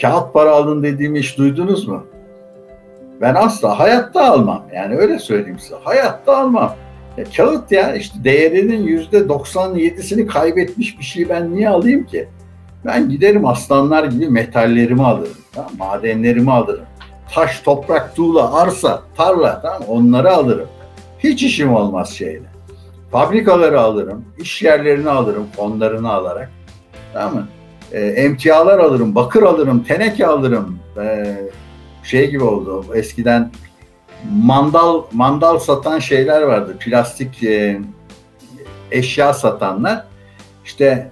Kağıt 0.00 0.34
para 0.34 0.50
alın 0.50 0.82
dediğimi 0.82 1.18
hiç 1.18 1.38
duydunuz 1.38 1.88
mu? 1.88 2.06
Ben 3.20 3.34
asla 3.34 3.78
hayatta 3.78 4.32
almam. 4.32 4.62
Yani 4.74 4.96
öyle 4.96 5.18
söyleyeyim 5.18 5.58
size. 5.58 5.74
Hayatta 5.84 6.36
almam. 6.36 6.74
Ya 7.18 7.24
kağıt 7.36 7.72
ya 7.72 7.94
işte 7.94 8.24
değerinin 8.24 8.82
yüzde 8.82 9.18
97'sini 9.18 10.26
kaybetmiş 10.26 10.98
bir 10.98 11.04
şeyi 11.04 11.28
ben 11.28 11.54
niye 11.54 11.68
alayım 11.68 12.06
ki? 12.06 12.28
Ben 12.84 13.08
giderim 13.08 13.46
aslanlar 13.46 14.04
gibi 14.04 14.28
metallerimi 14.28 15.02
alırım, 15.02 15.36
tamam, 15.52 15.70
madenlerimi 15.78 16.52
alırım. 16.52 16.84
Taş, 17.34 17.60
toprak, 17.60 18.16
tuğla, 18.16 18.54
arsa, 18.54 19.02
tarla 19.16 19.60
tamam 19.62 19.82
onları 19.88 20.32
alırım. 20.32 20.68
Hiç 21.18 21.42
işim 21.42 21.74
olmaz 21.74 22.10
şeyle. 22.10 22.46
Fabrikaları 23.12 23.80
alırım, 23.80 24.24
iş 24.38 24.62
yerlerini 24.62 25.10
alırım 25.10 25.46
fonlarını 25.56 26.12
alarak. 26.12 26.50
Tamam 27.12 27.34
mı? 27.34 27.48
E, 27.92 28.00
emtialar 28.00 28.78
alırım, 28.78 29.14
bakır 29.14 29.42
alırım, 29.42 29.84
teneke 29.84 30.26
alırım. 30.26 30.78
E, 31.02 31.36
şey 32.02 32.30
gibi 32.30 32.44
oldu. 32.44 32.84
Eskiden 32.94 33.50
mandal 34.32 35.02
mandal 35.12 35.58
satan 35.58 35.98
şeyler 35.98 36.42
vardı. 36.42 36.76
Plastik 36.80 37.42
e, 37.42 37.80
eşya 38.90 39.34
satanlar. 39.34 40.04
İşte 40.64 41.10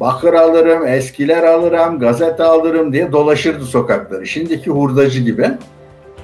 bakır 0.00 0.34
alırım, 0.34 0.86
eskiler 0.86 1.42
alırım, 1.42 1.98
gazete 1.98 2.44
alırım 2.44 2.92
diye 2.92 3.12
dolaşırdı 3.12 3.64
sokakları. 3.64 4.26
Şimdiki 4.26 4.70
hurdacı 4.70 5.20
gibi. 5.20 5.50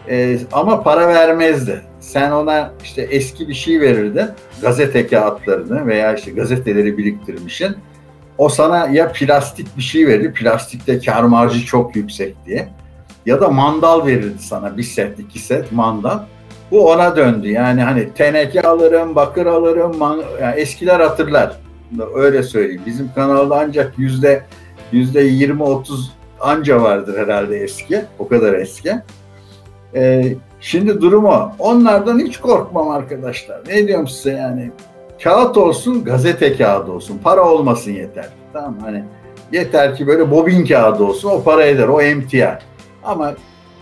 E, 0.09 0.39
ama 0.53 0.83
para 0.83 1.09
vermezdi. 1.09 1.83
Sen 2.01 2.31
ona 2.31 2.73
işte 2.83 3.03
eski 3.03 3.49
bir 3.49 3.55
şey 3.55 3.81
verirdin. 3.81 4.27
Gazete 4.63 5.07
kağıtlarını 5.07 5.87
veya 5.87 6.15
işte 6.15 6.31
gazeteleri 6.31 6.99
biriktirmişsin. 6.99 7.77
O 8.39 8.49
sana 8.49 8.89
ya 8.89 9.13
plastik 9.13 9.77
bir 9.77 9.83
şey 9.83 10.07
verir, 10.07 10.33
plastikte 10.33 10.99
kar 10.99 11.23
marjı 11.23 11.67
çok 11.67 11.97
yüksek 11.97 12.35
diye 12.47 12.69
ya 13.27 13.41
da 13.41 13.49
mandal 13.49 14.07
verirdi 14.07 14.43
sana 14.43 14.77
bir 14.77 14.83
set 14.83 15.19
iki 15.19 15.39
set 15.39 15.73
mandal. 15.73 16.19
Bu 16.71 16.91
ona 16.91 17.17
döndü. 17.17 17.49
Yani 17.49 17.83
hani 17.83 18.15
teneke 18.15 18.63
alırım, 18.63 19.15
bakır 19.15 19.47
alırım. 19.47 19.99
Man, 19.99 20.23
yani 20.43 20.61
eskiler 20.61 21.01
hatırlar. 21.01 21.57
Öyle 22.15 22.43
söyleyeyim. 22.43 22.83
Bizim 22.87 23.11
kanalda 23.15 23.61
ancak 23.61 23.99
yüzde 23.99 24.43
yüzde 24.93 25.21
yirmi 25.21 25.63
otuz 25.63 26.13
anca 26.41 26.83
vardır 26.83 27.19
herhalde 27.19 27.59
eski. 27.59 28.05
O 28.19 28.29
kadar 28.29 28.53
eski. 28.53 28.93
Ee, 29.95 30.35
şimdi 30.61 31.01
durumu 31.01 31.53
onlardan 31.59 32.19
hiç 32.19 32.37
korkmam 32.37 32.89
arkadaşlar. 32.89 33.61
Ne 33.69 33.89
diyorum 33.89 34.09
size 34.09 34.33
yani 34.33 34.71
kağıt 35.23 35.57
olsun, 35.57 36.05
gazete 36.05 36.57
kağıdı 36.57 36.93
olsun. 36.93 37.21
Para 37.25 37.49
olmasın 37.49 37.91
yeter. 37.91 38.29
Tamam 38.53 38.77
hani 38.81 39.05
yeter 39.53 39.97
ki 39.97 40.07
böyle 40.07 40.31
bobin 40.31 40.65
kağıdı 40.65 41.05
olsun. 41.05 41.31
O 41.31 41.43
para 41.43 41.65
eder. 41.65 41.89
O 41.89 42.01
emtia. 42.01 42.59
Ama 43.11 43.35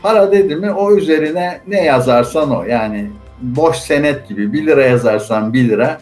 para 0.03 0.33
dedi 0.33 0.57
mi 0.57 0.73
o 0.73 0.97
üzerine 0.97 1.61
ne 1.67 1.85
yazarsan 1.85 2.57
o. 2.57 2.65
Yani 2.65 3.11
boş 3.43 3.77
senet 3.77 4.29
gibi 4.29 4.53
1 4.53 4.67
lira 4.67 4.83
yazarsan 4.83 5.53
1 5.53 5.69
lira, 5.69 6.01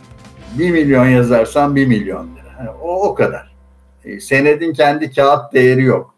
1 0.58 0.70
milyon 0.70 1.06
yazarsan 1.06 1.76
1 1.76 1.86
milyon 1.86 2.36
lira. 2.36 2.46
Yani 2.58 2.70
o, 2.82 3.08
o 3.08 3.14
kadar. 3.14 3.52
E, 4.04 4.20
senedin 4.20 4.72
kendi 4.72 5.10
kağıt 5.10 5.52
değeri 5.52 5.82
yok. 5.82 6.14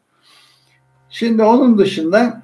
Şimdi 1.11 1.43
onun 1.43 1.79
dışında 1.79 2.43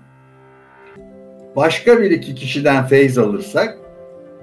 başka 1.56 2.00
bir 2.00 2.10
iki 2.10 2.34
kişiden 2.34 2.86
feyz 2.86 3.18
alırsak 3.18 3.78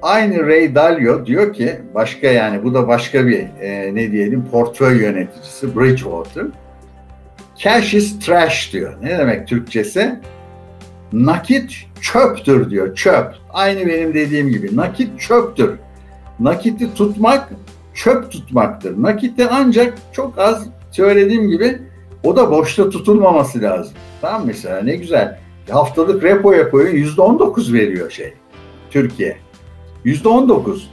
aynı 0.02 0.48
Ray 0.48 0.76
Dalio 0.76 1.26
diyor 1.26 1.54
ki 1.54 1.82
başka 1.94 2.28
yani 2.28 2.64
bu 2.64 2.74
da 2.74 2.88
başka 2.88 3.28
bir 3.28 3.40
e, 3.62 3.96
ne 3.96 4.12
diyelim 4.12 4.46
portföy 4.52 5.02
yöneticisi 5.02 5.76
Bridgewater. 5.76 6.46
Cash 7.64 7.94
is 7.94 8.20
trash 8.20 8.74
diyor. 8.74 8.94
Ne 9.02 9.18
demek 9.18 9.48
Türkçesi? 9.48 10.20
nakit 11.14 11.86
çöptür 12.02 12.70
diyor. 12.70 12.96
Çöp. 12.96 13.36
Aynı 13.54 13.86
benim 13.88 14.14
dediğim 14.14 14.50
gibi. 14.50 14.76
Nakit 14.78 15.20
çöptür. 15.20 15.72
Nakiti 16.40 16.94
tutmak 16.94 17.50
çöp 17.94 18.32
tutmaktır. 18.32 19.02
Nakiti 19.02 19.48
ancak 19.48 19.98
çok 20.14 20.40
az 20.40 20.68
söylediğim 20.92 21.48
gibi 21.50 21.82
o 22.24 22.36
da 22.36 22.52
boşta 22.52 22.90
tutulmaması 22.90 23.62
lazım. 23.62 23.94
Tamam 24.22 24.44
mesela 24.46 24.82
ne 24.82 24.96
güzel. 24.96 25.40
Haftalık 25.70 26.24
repoya 26.24 26.72
koyun 26.72 26.96
yüzde 26.96 27.22
on 27.22 27.40
dokuz 27.40 27.74
veriyor 27.74 28.12
şey. 28.12 28.34
Türkiye. 28.92 29.38
Yüzde 30.04 30.30
on 30.30 30.50
dokuz. 30.50 30.92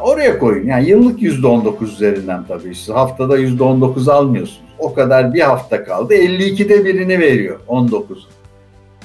Oraya 0.00 0.38
koyun. 0.38 0.66
Yani 0.66 0.88
yıllık 0.88 1.22
yüzde 1.22 1.46
on 1.46 1.64
dokuz 1.64 1.92
üzerinden 1.92 2.44
tabii. 2.48 2.74
Siz 2.74 2.88
haftada 2.88 3.38
yüzde 3.38 3.62
on 3.62 3.80
dokuz 3.80 4.08
almıyorsunuz. 4.08 4.69
O 4.80 4.94
kadar 4.94 5.34
bir 5.34 5.40
hafta 5.40 5.84
kaldı. 5.84 6.14
52'de 6.14 6.84
birini 6.84 7.18
veriyor 7.18 7.60
19. 7.68 8.28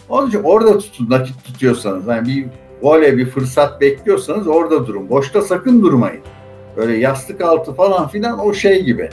Onun 0.09 0.27
için 0.27 0.43
orada 0.43 0.77
tutun, 0.77 1.09
nakit 1.09 1.43
tutuyorsanız. 1.43 2.07
Yani 2.07 2.27
bir 2.27 2.45
böyle 2.83 3.17
bir 3.17 3.25
fırsat 3.25 3.81
bekliyorsanız 3.81 4.47
orada 4.47 4.87
durun. 4.87 5.09
Boşta 5.09 5.41
sakın 5.41 5.81
durmayın. 5.81 6.21
Böyle 6.77 6.97
yastık 6.97 7.41
altı 7.41 7.73
falan 7.73 8.07
filan 8.07 8.39
o 8.39 8.53
şey 8.53 8.83
gibi. 8.83 9.09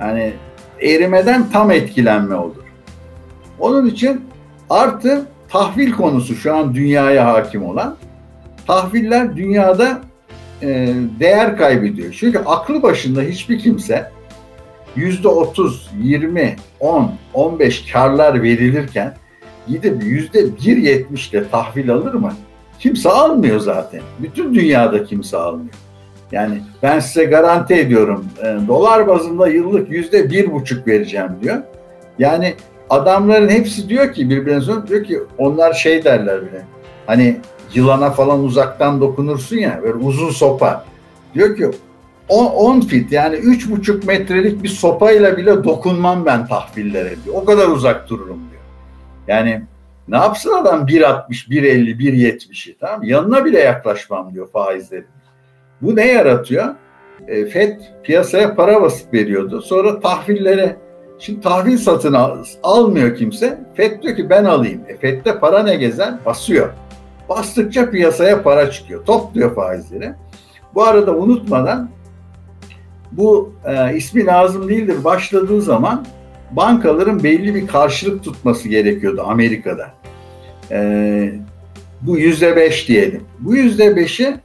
Yani 0.00 0.32
erimeden 0.80 1.50
tam 1.50 1.70
etkilenme 1.70 2.34
olur. 2.34 2.64
Onun 3.58 3.86
için 3.86 4.24
artı 4.70 5.26
tahvil 5.48 5.92
konusu 5.92 6.34
şu 6.34 6.56
an 6.56 6.74
dünyaya 6.74 7.26
hakim 7.26 7.64
olan. 7.64 7.96
Tahviller 8.66 9.36
dünyada 9.36 10.00
e, 10.62 10.94
değer 11.20 11.56
kaybediyor. 11.56 12.16
Çünkü 12.18 12.38
aklı 12.38 12.82
başında 12.82 13.22
hiçbir 13.22 13.58
kimse 13.58 14.10
yüzde 14.96 15.28
otuz, 15.28 15.90
yirmi, 16.02 16.56
on, 16.80 17.12
on 17.34 17.58
beş 17.58 17.92
karlar 17.92 18.42
verilirken 18.42 19.14
gidip 19.68 20.04
yüzde 20.04 20.56
bir 20.56 20.76
yetmişle 20.76 21.48
tahvil 21.50 21.90
alır 21.90 22.14
mı? 22.14 22.32
Kimse 22.78 23.08
almıyor 23.08 23.60
zaten. 23.60 24.00
Bütün 24.18 24.54
dünyada 24.54 25.04
kimse 25.04 25.36
almıyor. 25.36 25.74
Yani 26.32 26.62
ben 26.82 27.00
size 27.00 27.24
garanti 27.24 27.74
ediyorum 27.74 28.24
e, 28.42 28.58
dolar 28.68 29.06
bazında 29.06 29.48
yıllık 29.48 29.90
yüzde 29.90 30.30
bir 30.30 30.52
buçuk 30.52 30.88
vereceğim 30.88 31.30
diyor. 31.42 31.56
Yani 32.18 32.54
adamların 32.90 33.48
hepsi 33.48 33.88
diyor 33.88 34.12
ki 34.12 34.30
birbirine 34.30 34.60
sonra 34.60 34.86
diyor 34.86 35.04
ki 35.04 35.20
onlar 35.38 35.72
şey 35.72 36.04
derler 36.04 36.42
bile. 36.42 36.62
Hani 37.06 37.36
yılana 37.74 38.10
falan 38.10 38.44
uzaktan 38.44 39.00
dokunursun 39.00 39.56
ya 39.56 39.80
böyle 39.82 39.98
uzun 39.98 40.30
sopa. 40.30 40.84
Diyor 41.34 41.56
ki 41.56 41.70
10 42.28 42.80
fit 42.80 43.12
yani 43.12 43.36
3,5 43.36 44.06
metrelik 44.06 44.62
bir 44.62 44.68
sopayla 44.68 45.36
bile 45.36 45.64
dokunmam 45.64 46.26
ben 46.26 46.46
tahvillere 46.46 47.14
diyor. 47.24 47.36
O 47.36 47.44
kadar 47.44 47.68
uzak 47.68 48.08
dururum 48.08 48.40
diyor. 48.50 48.62
Yani 49.28 49.62
ne 50.08 50.16
yapsın 50.16 50.52
adam 50.52 50.86
1.60, 50.86 51.28
1.50, 51.30 51.98
1.70'i 51.98 52.78
tamam 52.78 53.02
Yanına 53.02 53.44
bile 53.44 53.58
yaklaşmam 53.60 54.34
diyor 54.34 54.50
faizleri. 54.50 55.04
Bu 55.82 55.96
ne 55.96 56.06
yaratıyor? 56.06 56.74
E, 57.28 57.46
FED 57.46 57.80
piyasaya 58.02 58.54
para 58.54 58.82
basıp 58.82 59.14
veriyordu. 59.14 59.62
Sonra 59.62 60.00
tahvillere 60.00 60.76
Şimdi 61.18 61.40
tahvil 61.40 61.78
satın 61.78 62.12
al, 62.12 62.44
almıyor 62.62 63.16
kimse. 63.16 63.58
FED 63.74 64.02
diyor 64.02 64.16
ki 64.16 64.30
ben 64.30 64.44
alayım. 64.44 64.80
E 64.88 64.96
FED'de 64.96 65.38
para 65.38 65.62
ne 65.62 65.76
gezer? 65.76 66.14
Basıyor. 66.26 66.68
Bastıkça 67.28 67.90
piyasaya 67.90 68.42
para 68.42 68.70
çıkıyor. 68.70 69.04
Topluyor 69.04 69.54
faizleri. 69.54 70.12
Bu 70.74 70.84
arada 70.84 71.16
unutmadan 71.16 71.90
bu 73.12 73.52
e, 73.64 73.96
ismi 73.96 74.26
lazım 74.26 74.68
değildir 74.68 75.04
başladığı 75.04 75.62
zaman 75.62 76.06
bankaların 76.50 77.24
belli 77.24 77.54
bir 77.54 77.66
karşılık 77.66 78.24
tutması 78.24 78.68
gerekiyordu 78.68 79.24
Amerika'da. 79.26 79.90
E, 80.70 81.32
bu 82.00 82.18
yüzde 82.18 82.56
beş 82.56 82.88
diyelim. 82.88 83.24
Bu 83.38 83.56
yüzde 83.56 83.96
beşi 83.96 84.36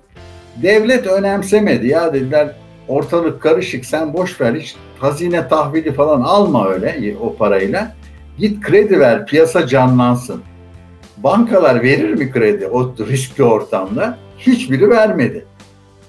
devlet 0.55 1.07
önemsemedi. 1.07 1.87
Ya 1.87 2.13
dediler 2.13 2.55
ortalık 2.87 3.41
karışık 3.41 3.85
sen 3.85 4.13
boş 4.13 4.41
ver 4.41 4.55
hiç 4.55 4.75
hazine 4.99 5.47
tahvili 5.47 5.93
falan 5.93 6.21
alma 6.21 6.69
öyle 6.69 7.15
o 7.21 7.35
parayla. 7.35 7.95
Git 8.37 8.61
kredi 8.61 8.99
ver 8.99 9.25
piyasa 9.25 9.67
canlansın. 9.67 10.41
Bankalar 11.17 11.83
verir 11.83 12.13
mi 12.13 12.31
kredi 12.31 12.67
o 12.67 12.95
riskli 13.09 13.43
ortamda? 13.43 14.17
Hiçbiri 14.37 14.89
vermedi 14.89 15.45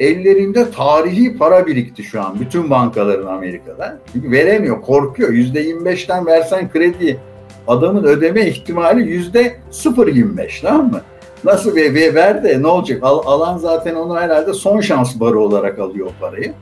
ellerinde 0.00 0.70
tarihi 0.70 1.36
para 1.36 1.66
birikti 1.66 2.02
şu 2.02 2.22
an 2.22 2.40
bütün 2.40 2.70
bankaların 2.70 3.26
Amerika'da. 3.26 3.98
Çünkü 4.12 4.30
veremiyor, 4.30 4.82
korkuyor. 4.82 5.30
Yüzde 5.30 5.64
25'ten 5.64 6.26
versen 6.26 6.70
kredi 6.70 7.20
adamın 7.68 8.04
ödeme 8.04 8.46
ihtimali 8.46 9.10
yüzde 9.10 9.56
0.25 9.72 10.62
tamam 10.62 10.90
mı? 10.90 11.00
Nasıl 11.44 11.76
ve, 11.76 11.94
ve 11.94 12.14
ver 12.14 12.44
de 12.44 12.62
ne 12.62 12.66
olacak? 12.66 12.98
Al, 13.02 13.22
alan 13.26 13.58
zaten 13.58 13.94
onu 13.94 14.16
herhalde 14.16 14.52
son 14.52 14.80
şans 14.80 15.20
barı 15.20 15.40
olarak 15.40 15.78
alıyor 15.78 16.10
parayı. 16.20 16.52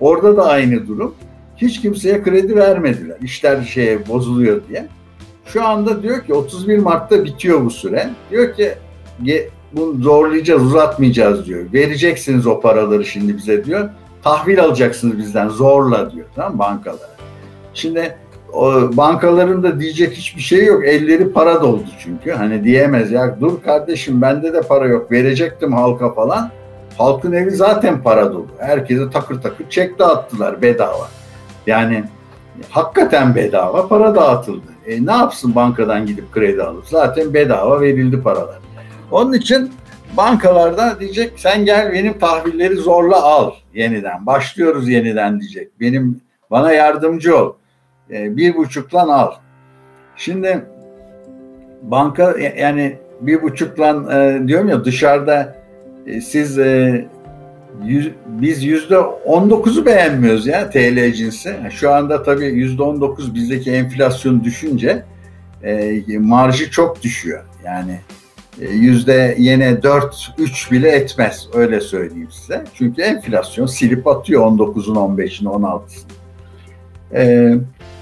Orada 0.00 0.36
da 0.36 0.46
aynı 0.46 0.88
durum. 0.88 1.14
Hiç 1.56 1.80
kimseye 1.80 2.22
kredi 2.22 2.56
vermediler. 2.56 3.16
İşler 3.22 3.62
şeye 3.62 4.08
bozuluyor 4.08 4.60
diye. 4.68 4.88
Şu 5.44 5.64
anda 5.66 6.02
diyor 6.02 6.24
ki 6.24 6.34
31 6.34 6.78
Mart'ta 6.78 7.24
bitiyor 7.24 7.64
bu 7.64 7.70
süre. 7.70 8.10
Diyor 8.30 8.54
ki 8.54 8.74
bunu 9.72 10.02
zorlayacağız, 10.02 10.62
uzatmayacağız 10.62 11.46
diyor. 11.46 11.72
Vereceksiniz 11.72 12.46
o 12.46 12.60
paraları 12.60 13.04
şimdi 13.04 13.36
bize 13.36 13.64
diyor. 13.64 13.88
Tahvil 14.22 14.62
alacaksınız 14.62 15.18
bizden 15.18 15.48
zorla 15.48 16.12
diyor. 16.12 16.26
Tamam 16.34 16.58
bankalara. 16.58 17.16
Şimdi 17.74 18.16
o 18.52 18.72
bankaların 18.92 19.62
da 19.62 19.80
diyecek 19.80 20.12
hiçbir 20.12 20.42
şey 20.42 20.64
yok. 20.64 20.84
Elleri 20.84 21.32
para 21.32 21.62
doldu 21.62 21.84
çünkü. 21.98 22.30
Hani 22.30 22.64
diyemez 22.64 23.10
ya 23.10 23.36
dur 23.40 23.62
kardeşim 23.62 24.22
bende 24.22 24.52
de 24.52 24.60
para 24.60 24.86
yok. 24.86 25.12
Verecektim 25.12 25.72
halka 25.72 26.12
falan. 26.12 26.50
Halkın 26.98 27.32
evi 27.32 27.50
zaten 27.50 28.02
para 28.02 28.32
dolu. 28.32 28.46
Herkese 28.58 29.10
takır 29.10 29.42
takır 29.42 29.68
çek 29.70 29.98
dağıttılar 29.98 30.62
bedava. 30.62 31.08
Yani 31.66 32.04
hakikaten 32.70 33.34
bedava 33.34 33.88
para 33.88 34.14
dağıtıldı. 34.14 34.66
E 34.86 35.06
ne 35.06 35.12
yapsın 35.12 35.54
bankadan 35.54 36.06
gidip 36.06 36.32
kredi 36.32 36.62
alıp? 36.62 36.86
Zaten 36.86 37.34
bedava 37.34 37.80
verildi 37.80 38.22
paralar. 38.22 38.67
Onun 39.10 39.32
için 39.32 39.70
bankalarda 40.16 41.00
diyecek 41.00 41.32
sen 41.36 41.64
gel 41.64 41.92
benim 41.92 42.18
tahvilleri 42.18 42.76
zorla 42.76 43.22
al 43.22 43.52
yeniden. 43.74 44.26
Başlıyoruz 44.26 44.88
yeniden 44.88 45.40
diyecek. 45.40 45.80
Benim 45.80 46.20
bana 46.50 46.72
yardımcı 46.72 47.36
ol. 47.36 47.52
E, 48.10 48.36
bir 48.36 48.56
buçuklan 48.56 49.08
al. 49.08 49.32
Şimdi 50.16 50.64
banka 51.82 52.34
yani 52.58 52.98
bir 53.20 53.42
buçuklan 53.42 54.10
e, 54.10 54.48
diyorum 54.48 54.68
ya 54.68 54.84
dışarıda 54.84 55.56
e, 56.06 56.20
siz 56.20 56.58
e, 56.58 57.06
yüz, 57.84 58.10
biz 58.26 58.64
yüzde 58.64 58.98
on 58.98 59.64
beğenmiyoruz 59.86 60.46
ya 60.46 60.70
TL 60.70 61.12
cinsi. 61.12 61.56
Şu 61.70 61.90
anda 61.92 62.22
tabii 62.22 62.46
yüzde 62.46 62.82
on 62.82 63.18
bizdeki 63.34 63.72
enflasyon 63.72 64.44
düşünce 64.44 65.02
e, 65.62 66.02
marjı 66.18 66.70
çok 66.70 67.02
düşüyor. 67.02 67.44
Yani 67.64 67.92
e, 67.92 68.17
yüzde 68.60 69.34
yine 69.38 69.68
4-3 69.70 70.72
bile 70.72 70.88
etmez 70.88 71.48
öyle 71.54 71.80
söyleyeyim 71.80 72.28
size. 72.30 72.64
Çünkü 72.74 73.02
enflasyon 73.02 73.66
silip 73.66 74.06
atıyor 74.06 74.42
19'un 74.42 74.94
15'ini 74.94 75.48
16'sını. 75.48 76.08
E, 77.14 77.54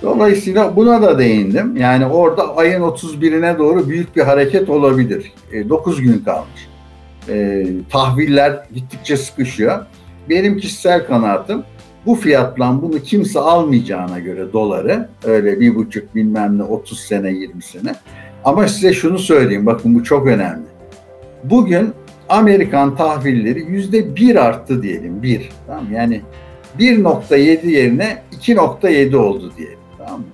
dolayısıyla 0.02 0.76
buna 0.76 1.02
da 1.02 1.18
değindim. 1.18 1.76
Yani 1.76 2.06
orada 2.06 2.56
ayın 2.56 2.80
31'ine 2.80 3.58
doğru 3.58 3.88
büyük 3.88 4.16
bir 4.16 4.22
hareket 4.22 4.70
olabilir. 4.70 5.32
E, 5.52 5.68
9 5.68 6.02
gün 6.02 6.18
kalmış. 6.18 6.68
E, 7.28 7.66
tahviller 7.90 8.66
gittikçe 8.74 9.16
sıkışıyor. 9.16 9.86
Benim 10.28 10.58
kişisel 10.58 11.06
kanaatim 11.06 11.62
bu 12.06 12.14
fiyatla 12.14 12.82
bunu 12.82 13.02
kimse 13.02 13.40
almayacağına 13.40 14.18
göre 14.18 14.52
doları 14.52 15.08
öyle 15.24 15.60
bir 15.60 15.74
buçuk 15.74 16.14
bilmem 16.14 16.58
ne 16.58 16.62
30 16.62 17.00
sene 17.00 17.30
20 17.30 17.62
sene 17.62 17.94
ama 18.46 18.68
size 18.68 18.92
şunu 18.92 19.18
söyleyeyim, 19.18 19.66
bakın 19.66 19.94
bu 19.94 20.04
çok 20.04 20.26
önemli. 20.26 20.66
Bugün 21.44 21.92
Amerikan 22.28 22.96
tahvilleri 22.96 23.60
yüzde 23.60 24.16
bir 24.16 24.36
arttı 24.36 24.82
diyelim, 24.82 25.22
bir. 25.22 25.48
Tamam 25.66 25.92
Yani 25.92 26.20
1.7 26.78 27.66
yerine 27.66 28.22
2.7 28.40 29.16
oldu 29.16 29.52
diyelim. 29.56 29.78
Tamam 29.98 30.20
mı? 30.20 30.26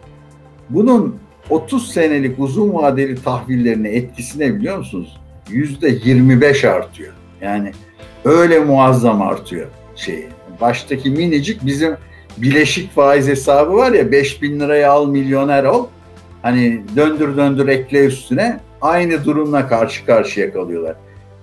Bunun 0.71 1.17
30 1.51 1.93
senelik 1.93 2.39
uzun 2.39 2.75
vadeli 2.75 3.23
tahvillerine 3.23 3.89
etkisine 3.89 4.55
biliyor 4.55 4.79
musunuz? 4.79 5.21
Yüzde 5.51 5.89
25 6.05 6.65
artıyor. 6.65 7.13
Yani 7.41 7.73
öyle 8.25 8.59
muazzam 8.61 9.23
artıyor 9.23 9.67
şey. 9.97 10.27
Baştaki 10.61 11.11
minicik 11.11 11.67
bizim 11.67 11.97
bileşik 12.37 12.95
faiz 12.95 13.29
hesabı 13.29 13.75
var 13.75 13.93
ya 13.93 14.13
5 14.13 14.43
bin 14.43 14.61
liraya 14.61 14.93
al 14.93 15.07
milyoner 15.07 15.65
ol. 15.65 15.87
Hani 16.43 16.82
döndür 16.97 17.36
döndür 17.36 17.68
ekle 17.68 18.07
üstüne 18.07 18.61
aynı 18.80 19.24
durumla 19.24 19.68
karşı 19.68 20.07
karşıya 20.07 20.53
kalıyorlar. 20.53 20.97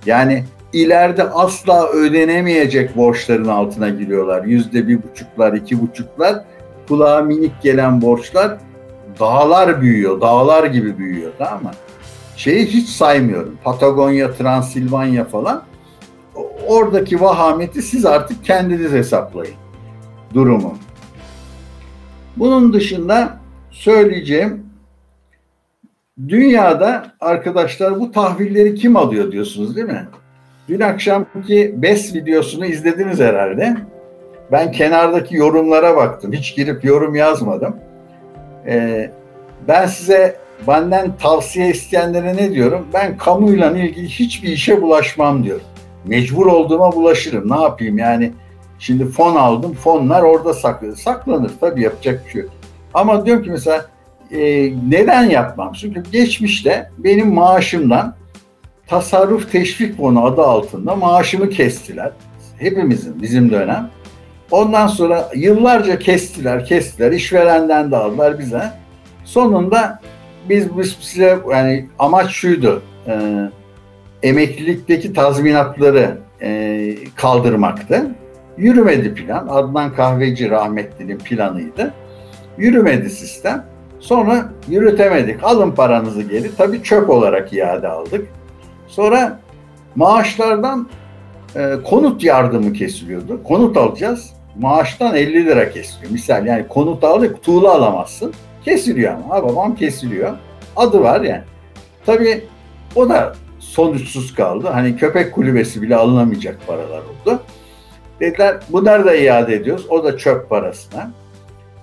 Yani 0.06 0.46
ileride 0.74 1.24
asla 1.24 1.88
ödenemeyecek 1.88 2.98
borçların 2.98 3.48
altına 3.48 3.90
giriyorlar. 3.90 4.44
Yüzde 4.44 4.88
bir 4.88 5.00
buçuklar, 5.04 5.54
iki 5.54 5.82
buçuklar, 5.82 6.44
kulağa 6.88 7.22
minik 7.22 7.62
gelen 7.62 8.02
borçlar 8.02 8.58
dağlar 9.20 9.82
büyüyor, 9.82 10.22
dağlar 10.22 10.64
gibi 10.64 10.98
büyüyor 10.98 11.32
tamam 11.38 11.64
mı? 11.64 11.72
şeyi 12.40 12.66
hiç 12.66 12.90
saymıyorum. 12.90 13.58
Patagonya, 13.64 14.34
Transilvanya 14.34 15.26
falan. 15.26 15.64
Oradaki 16.68 17.22
vahameti 17.22 17.82
siz 17.82 18.06
artık 18.06 18.46
kendiniz 18.46 18.92
hesaplayın 18.92 19.56
durumu. 20.34 20.78
Bunun 22.38 22.74
dışında 22.74 23.40
söyleyeceğim 23.72 24.69
dünyada 26.28 27.12
arkadaşlar 27.20 28.00
bu 28.00 28.12
tahvilleri 28.12 28.76
kim 28.76 28.98
alıyor 28.98 29.32
diyorsunuz 29.32 29.76
değil 29.76 29.88
mi? 29.88 30.08
Dün 30.68 30.80
akşamki 30.80 31.76
BES 31.78 32.16
videosunu 32.16 32.66
izlediniz 32.66 33.20
herhalde. 33.20 33.78
Ben 34.52 34.72
kenardaki 34.72 35.36
yorumlara 35.36 35.96
baktım. 35.96 36.34
Hiç 36.34 36.56
girip 36.56 36.86
yorum 36.86 37.16
yazmadım. 37.16 37.76
Ee, 38.68 39.12
ben 39.68 39.86
size 39.86 40.36
benden 40.68 41.18
tavsiye 41.18 41.70
isteyenlere 41.70 42.38
ne 42.38 42.52
diyorum? 42.52 42.88
Ben 42.94 43.18
kamuyla 43.18 43.72
ilgili 43.72 44.08
hiçbir 44.08 44.50
işe 44.50 44.82
bulaşmam 44.82 45.44
diyorum. 45.44 45.66
Mecbur 46.06 46.46
olduğuma 46.46 46.92
bulaşırım. 46.92 47.52
Ne 47.52 47.62
yapayım 47.62 47.98
yani? 47.98 48.32
Şimdi 48.80 49.06
fon 49.06 49.36
aldım. 49.36 49.74
Fonlar 49.74 50.22
orada 50.22 50.54
saklı. 50.54 50.96
Saklanır 50.96 51.52
tabii 51.60 51.82
yapacak 51.82 52.26
bir 52.26 52.32
şey 52.32 52.42
yok. 52.42 52.52
Ama 52.94 53.26
diyorum 53.26 53.44
ki 53.44 53.50
mesela 53.52 53.86
e, 54.32 54.40
neden 54.90 55.30
yapmam? 55.30 55.74
Çünkü 55.74 56.04
geçmişte 56.12 56.90
benim 56.98 57.34
maaşımdan 57.34 58.16
tasarruf 58.88 59.52
teşvik 59.52 59.98
fonu 59.98 60.26
adı 60.26 60.42
altında 60.42 60.96
maaşımı 60.96 61.50
kestiler. 61.50 62.12
Hepimizin 62.58 63.22
bizim 63.22 63.52
dönem. 63.52 63.90
Ondan 64.52 64.88
sonra 64.88 65.30
yıllarca 65.36 66.00
kestiler, 66.00 66.66
kestiler. 66.66 67.12
İşverenden 67.12 67.92
de 67.92 67.96
aldılar 67.96 68.40
bize. 68.40 68.64
Sonunda 69.24 70.02
biz, 70.50 70.78
biz 70.78 70.98
size 71.02 71.40
yani 71.52 71.90
amaç 72.00 72.32
şuydu. 72.32 72.82
E, 73.08 73.14
emeklilikteki 74.24 75.14
tazminatları 75.14 76.18
e, 76.42 76.96
kaldırmaktı. 77.16 78.16
Yürümedi 78.58 79.14
plan. 79.14 79.48
Adnan 79.48 79.96
Kahveci 79.96 80.50
rahmetlinin 80.50 81.18
planıydı. 81.18 81.94
Yürümedi 82.58 83.10
sistem. 83.10 83.66
Sonra 84.00 84.50
yürütemedik. 84.70 85.44
Alın 85.44 85.72
paranızı 85.72 86.22
geri. 86.22 86.56
Tabii 86.56 86.84
çöp 86.84 87.10
olarak 87.10 87.54
iade 87.54 87.88
aldık. 87.88 88.28
Sonra 88.88 89.40
maaşlardan 89.96 90.90
e, 91.56 91.76
konut 91.84 92.24
yardımı 92.24 92.74
kesiliyordu. 92.74 93.44
Konut 93.44 93.78
alacağız. 93.78 94.34
Maaştan 94.60 95.16
50 95.16 95.46
lira 95.46 95.72
kesiliyor. 95.72 96.12
Misal 96.12 96.46
yani 96.46 96.68
konut 96.68 97.04
aldık, 97.04 97.44
tuğla 97.44 97.72
alamazsın. 97.72 98.34
Kesiliyor 98.66 99.14
ama. 99.14 99.36
Ha, 99.36 99.44
babam 99.44 99.76
kesiliyor. 99.76 100.38
Adı 100.76 101.02
var 101.02 101.22
yani. 101.22 101.44
Tabii 102.06 102.46
o 102.96 103.10
da 103.10 103.36
sonuçsuz 103.60 104.36
kaldı. 104.36 104.68
Hani 104.68 104.96
köpek 104.96 105.34
kulübesi 105.36 105.82
bile 105.82 105.96
alınamayacak 105.96 106.68
paralar 106.68 107.00
oldu. 107.00 107.40
Dediler 108.20 108.58
bunları 108.70 109.06
da 109.06 109.16
iade 109.16 109.56
ediyoruz. 109.56 109.86
O 109.90 110.04
da 110.04 110.18
çöp 110.18 110.50
parasına. 110.50 111.12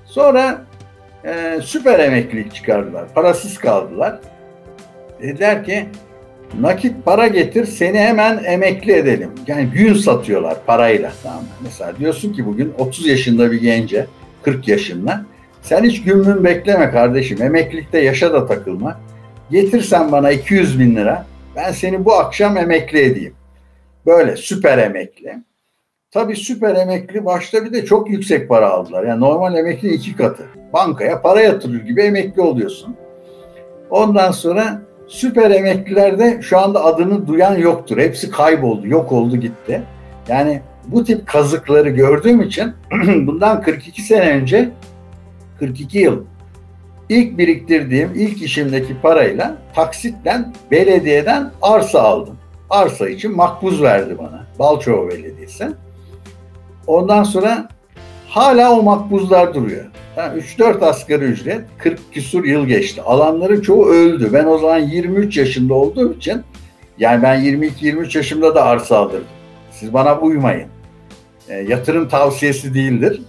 Sonra 0.04 0.66
e, 1.26 1.60
süper 1.62 1.98
emeklilik 1.98 2.54
çıkardılar. 2.54 3.14
Parasız 3.14 3.58
kaldılar. 3.58 4.18
Dediler 5.22 5.64
ki 5.64 5.86
nakit 6.60 7.04
para 7.04 7.26
getir 7.26 7.64
seni 7.64 7.98
hemen 7.98 8.44
emekli 8.44 8.92
edelim. 8.92 9.30
Yani 9.46 9.66
gün 9.66 9.94
satıyorlar 9.94 10.56
parayla. 10.66 11.12
Tamam 11.22 11.44
Mesela 11.62 11.98
diyorsun 11.98 12.32
ki 12.32 12.46
bugün 12.46 12.74
30 12.78 13.06
yaşında 13.06 13.52
bir 13.52 13.60
gence 13.60 14.06
40 14.42 14.68
yaşında 14.68 15.24
sen 15.62 15.84
hiç 15.84 16.02
gün 16.02 16.44
bekleme 16.44 16.90
kardeşim. 16.90 17.42
Emeklilikte 17.42 17.98
yaşa 17.98 18.32
da 18.32 18.46
takılma. 18.46 19.00
Getirsen 19.50 20.12
bana 20.12 20.30
200 20.30 20.80
bin 20.80 20.96
lira 20.96 21.26
ben 21.56 21.72
seni 21.72 22.04
bu 22.04 22.14
akşam 22.14 22.56
emekli 22.56 23.00
edeyim. 23.00 23.34
Böyle 24.06 24.36
süper 24.36 24.78
emekli. 24.78 25.34
Tabii 26.10 26.36
süper 26.36 26.74
emekli 26.74 27.24
başta 27.24 27.64
bir 27.64 27.72
de 27.72 27.84
çok 27.84 28.10
yüksek 28.10 28.48
para 28.48 28.70
aldılar. 28.70 29.04
Yani 29.04 29.20
normal 29.20 29.54
emekli 29.54 29.88
iki 29.88 30.16
katı. 30.16 30.46
Bankaya 30.72 31.22
para 31.22 31.40
yatırır 31.40 31.80
gibi 31.84 32.02
emekli 32.02 32.42
oluyorsun. 32.42 32.96
Ondan 33.90 34.30
sonra 34.30 34.82
süper 35.06 35.50
emeklilerde 35.50 36.38
şu 36.42 36.58
anda 36.58 36.84
adını 36.84 37.26
duyan 37.26 37.58
yoktur. 37.58 37.98
Hepsi 37.98 38.30
kayboldu, 38.30 38.88
yok 38.88 39.12
oldu 39.12 39.36
gitti. 39.36 39.82
Yani 40.28 40.62
bu 40.86 41.04
tip 41.04 41.26
kazıkları 41.26 41.88
gördüğüm 41.90 42.42
için 42.42 42.72
bundan 43.26 43.62
42 43.62 44.02
sene 44.02 44.30
önce 44.30 44.70
42 45.58 45.98
yıl 45.98 46.24
ilk 47.08 47.38
biriktirdiğim 47.38 48.10
ilk 48.14 48.42
işimdeki 48.42 49.00
parayla 49.02 49.56
taksitten 49.74 50.54
belediyeden 50.70 51.50
arsa 51.62 52.02
aldım. 52.02 52.36
Arsa 52.70 53.08
için 53.08 53.36
makbuz 53.36 53.82
verdi 53.82 54.18
bana. 54.18 54.46
Balçova 54.58 55.08
Belediyesi. 55.08 55.68
Ondan 56.86 57.22
sonra 57.22 57.68
hala 58.28 58.72
o 58.78 58.82
makbuzlar 58.82 59.54
duruyor. 59.54 59.84
Yani 60.16 60.40
3-4 60.40 60.84
asgari 60.84 61.24
ücret 61.24 61.60
40 61.78 62.12
küsur 62.12 62.44
yıl 62.44 62.66
geçti. 62.66 63.02
Alanların 63.02 63.60
çoğu 63.60 63.86
öldü. 63.86 64.30
Ben 64.32 64.46
o 64.46 64.58
zaman 64.58 64.78
23 64.78 65.36
yaşında 65.36 65.74
olduğum 65.74 66.12
için 66.12 66.42
yani 66.98 67.22
ben 67.22 67.40
22-23 67.40 68.16
yaşımda 68.16 68.54
da 68.54 68.64
arsa 68.64 68.96
alırdım. 68.98 69.24
Siz 69.70 69.92
bana 69.92 70.18
uymayın. 70.18 70.68
E, 71.48 71.54
yatırım 71.54 72.08
tavsiyesi 72.08 72.74
değildir. 72.74 73.20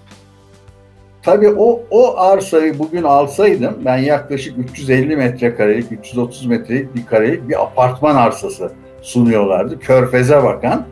Tabii 1.24 1.50
o, 1.50 1.82
o 1.92 2.18
arsayı 2.18 2.80
bugün 2.80 3.04
alsaydım 3.04 3.78
ben 3.86 3.98
yaklaşık 3.98 4.58
350 4.58 5.16
metrekarelik, 5.16 5.92
330 5.92 6.46
metrelik 6.46 6.96
bir 6.96 7.06
karelik 7.06 7.50
bir 7.50 7.64
apartman 7.64 8.16
arsası 8.16 8.72
sunuyorlardı. 9.02 9.80
Körfeze 9.80 10.44
bakan. 10.44 10.86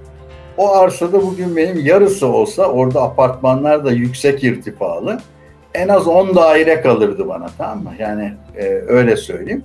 O 0.58 0.76
arsada 0.76 1.22
bugün 1.22 1.56
benim 1.56 1.86
yarısı 1.86 2.28
olsa 2.28 2.66
orada 2.66 3.02
apartmanlar 3.02 3.86
da 3.86 3.92
yüksek 3.92 4.44
irtifalı. 4.44 5.20
En 5.74 5.88
az 5.88 6.08
10 6.08 6.36
daire 6.36 6.82
kalırdı 6.82 7.28
bana 7.28 7.46
tamam 7.58 7.84
mı? 7.84 7.92
Yani 8.00 8.34
e, 8.58 8.66
öyle 8.88 9.18
söyleyeyim. 9.18 9.64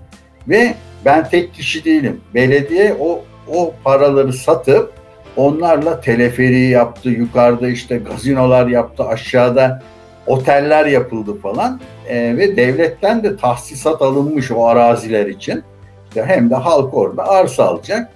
Ve 0.48 0.74
ben 1.04 1.28
tek 1.28 1.54
kişi 1.54 1.84
değilim. 1.84 2.20
Belediye 2.34 2.96
o 3.00 3.20
o 3.54 3.74
paraları 3.84 4.32
satıp 4.32 4.92
onlarla 5.36 6.00
teleferiği 6.00 6.70
yaptı. 6.70 7.08
Yukarıda 7.08 7.68
işte 7.68 7.98
gazinolar 7.98 8.66
yaptı. 8.66 9.04
Aşağıda 9.04 9.82
oteller 10.26 10.86
yapıldı 10.86 11.38
falan. 11.40 11.80
E, 12.08 12.36
ve 12.36 12.56
devletten 12.56 13.22
de 13.22 13.36
tahsisat 13.36 14.02
alınmış 14.02 14.50
o 14.50 14.66
araziler 14.66 15.26
için. 15.26 15.62
İşte 16.08 16.24
hem 16.24 16.50
de 16.50 16.54
halk 16.54 16.94
orada 16.94 17.28
arsa 17.28 17.64
alacak. 17.64 18.08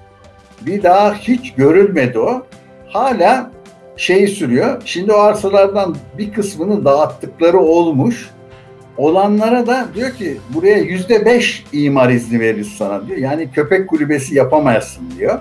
Bir 0.61 0.83
daha 0.83 1.15
hiç 1.15 1.55
görülmedi 1.55 2.19
o 2.19 2.47
hala 2.95 3.51
şeyi 3.97 4.29
sürüyor. 4.29 4.83
Şimdi 4.85 5.13
o 5.13 5.19
arsalardan 5.19 5.97
bir 6.19 6.33
kısmını 6.33 6.85
dağıttıkları 6.85 7.59
olmuş. 7.59 8.31
Olanlara 8.97 9.67
da 9.67 9.87
diyor 9.95 10.11
ki 10.11 10.37
buraya 10.55 10.79
yüzde 10.79 11.25
beş 11.25 11.65
imar 11.73 12.11
izni 12.11 12.41
veririz 12.41 12.69
sana 12.69 13.07
diyor. 13.07 13.19
Yani 13.19 13.51
köpek 13.51 13.89
kulübesi 13.89 14.35
yapamazsın 14.35 15.11
diyor. 15.19 15.41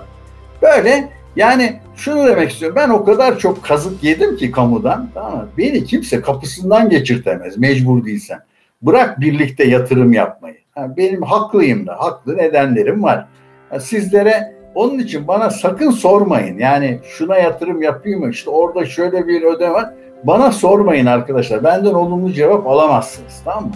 Böyle 0.62 1.08
yani 1.36 1.80
şunu 1.96 2.26
demek 2.26 2.50
istiyorum. 2.50 2.76
Ben 2.80 2.88
o 2.88 3.04
kadar 3.04 3.38
çok 3.38 3.64
kazık 3.64 4.04
yedim 4.04 4.36
ki 4.36 4.50
kamudan. 4.50 5.10
Tamam 5.14 5.48
Beni 5.58 5.84
kimse 5.84 6.20
kapısından 6.20 6.88
geçirtemez 6.88 7.58
mecbur 7.58 8.04
değilsen. 8.04 8.38
Bırak 8.82 9.20
birlikte 9.20 9.64
yatırım 9.64 10.12
yapmayı. 10.12 10.56
Benim 10.76 11.22
haklıyım 11.22 11.86
da. 11.86 12.00
Haklı 12.00 12.36
nedenlerim 12.36 13.02
var. 13.02 13.26
Ha, 13.70 13.80
sizlere 13.80 14.53
onun 14.74 14.98
için 14.98 15.28
bana 15.28 15.50
sakın 15.50 15.90
sormayın. 15.90 16.58
Yani 16.58 17.00
şuna 17.04 17.36
yatırım 17.36 17.82
yapayım 17.82 18.20
mı? 18.20 18.30
İşte 18.30 18.50
orada 18.50 18.86
şöyle 18.86 19.28
bir 19.28 19.42
ödeme 19.42 19.72
var. 19.72 19.90
Bana 20.24 20.52
sormayın 20.52 21.06
arkadaşlar. 21.06 21.64
Benden 21.64 21.94
olumlu 21.94 22.32
cevap 22.32 22.66
alamazsınız. 22.66 23.42
Tamam 23.44 23.64
mı? 23.64 23.72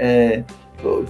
Ee, 0.00 0.42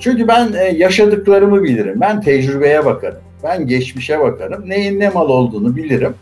çünkü 0.00 0.28
ben 0.28 0.52
e, 0.52 0.64
yaşadıklarımı 0.64 1.62
bilirim. 1.62 2.00
Ben 2.00 2.20
tecrübeye 2.20 2.84
bakarım. 2.84 3.20
Ben 3.44 3.66
geçmişe 3.66 4.20
bakarım. 4.20 4.68
Neyin 4.68 5.00
ne 5.00 5.08
mal 5.08 5.28
olduğunu 5.28 5.76
bilirim. 5.76 6.14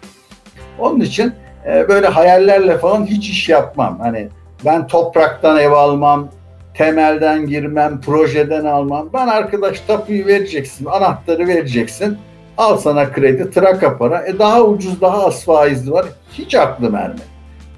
Onun 0.79 1.01
için 1.01 1.33
e, 1.67 1.89
böyle 1.89 2.07
hayallerle 2.07 2.79
falan 2.79 3.07
hiç 3.07 3.31
iş 3.31 3.49
yapmam. 3.49 3.99
Hani 4.01 4.29
ben 4.65 4.87
topraktan 4.87 5.59
ev 5.59 5.73
almam, 5.73 6.29
temelden 6.75 7.47
girmem, 7.47 8.01
projeden 8.01 8.65
almam. 8.65 9.11
Ben 9.15 9.27
arkadaş 9.27 9.81
tapuyu 9.81 10.27
vereceksin, 10.27 10.87
anahtarı 10.87 11.49
vereceksin 11.49 12.19
Al 12.59 12.77
sana 12.77 13.13
kredi, 13.13 13.51
traka 13.51 13.99
para. 13.99 14.27
E 14.27 14.39
daha 14.39 14.63
ucuz, 14.63 15.01
daha 15.01 15.27
az 15.27 15.45
faizli 15.45 15.91
var. 15.93 16.07
Hiç 16.33 16.55
aklım 16.55 16.95
ermedi. 16.95 17.23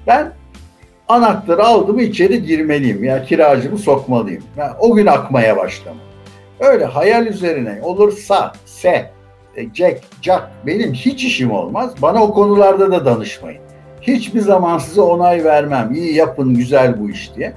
Ben 0.07 0.33
anahtarı 1.07 1.63
aldım 1.63 1.99
içeri 1.99 2.43
girmeliyim. 2.43 3.03
Ya 3.03 3.23
kiracımı 3.23 3.77
sokmalıyım. 3.77 4.43
Yani 4.57 4.71
o 4.79 4.95
gün 4.95 5.05
akmaya 5.05 5.57
başladım. 5.57 5.97
Öyle 6.59 6.85
hayal 6.85 7.25
üzerine 7.27 7.79
olursa 7.83 8.53
se, 8.65 9.11
e, 9.55 9.73
Jack, 9.73 10.01
Jack 10.21 10.43
benim 10.65 10.93
hiç 10.93 11.23
işim 11.23 11.51
olmaz. 11.51 11.93
Bana 12.01 12.23
o 12.23 12.33
konularda 12.33 12.91
da 12.91 13.05
danışmayın. 13.05 13.61
Hiçbir 14.01 14.39
zaman 14.39 14.77
size 14.77 15.01
onay 15.01 15.43
vermem. 15.43 15.93
İyi 15.93 16.15
yapın 16.15 16.55
güzel 16.55 16.99
bu 17.01 17.09
iş 17.09 17.35
diye. 17.35 17.53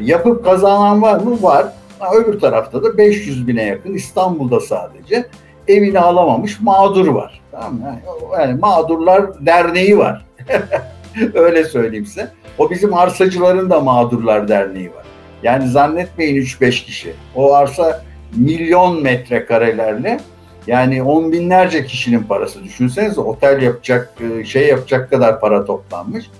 Yapıp 0.00 0.44
kazanan 0.44 1.02
var 1.02 1.20
mı? 1.20 1.42
Var. 1.42 1.66
Ha, 1.98 2.14
öbür 2.14 2.40
tarafta 2.40 2.82
da 2.82 2.98
500 2.98 3.48
bine 3.48 3.62
yakın 3.62 3.94
İstanbul'da 3.94 4.60
sadece 4.60 5.26
evini 5.70 5.98
alamamış 5.98 6.60
mağdur 6.60 7.06
var. 7.06 7.40
Tamam 7.50 7.74
mı? 7.74 7.96
Yani 8.38 8.60
mağdurlar 8.60 9.46
derneği 9.46 9.98
var. 9.98 10.26
Öyle 11.34 11.64
söyleyeyim 11.64 12.06
size. 12.06 12.28
O 12.58 12.70
bizim 12.70 12.94
arsacıların 12.94 13.70
da 13.70 13.80
mağdurlar 13.80 14.48
derneği 14.48 14.90
var. 14.90 15.04
Yani 15.42 15.68
zannetmeyin 15.68 16.36
3-5 16.36 16.70
kişi. 16.70 17.12
O 17.36 17.54
arsa 17.54 18.02
milyon 18.36 19.02
metrekarelerle 19.02 20.20
yani 20.66 21.02
on 21.02 21.32
binlerce 21.32 21.86
kişinin 21.86 22.22
parası 22.22 22.64
düşünsenize 22.64 23.20
otel 23.20 23.62
yapacak 23.62 24.14
e, 24.20 24.44
şey 24.44 24.68
yapacak 24.68 25.10
kadar 25.10 25.40
para 25.40 25.64
toplanmış. 25.64 26.30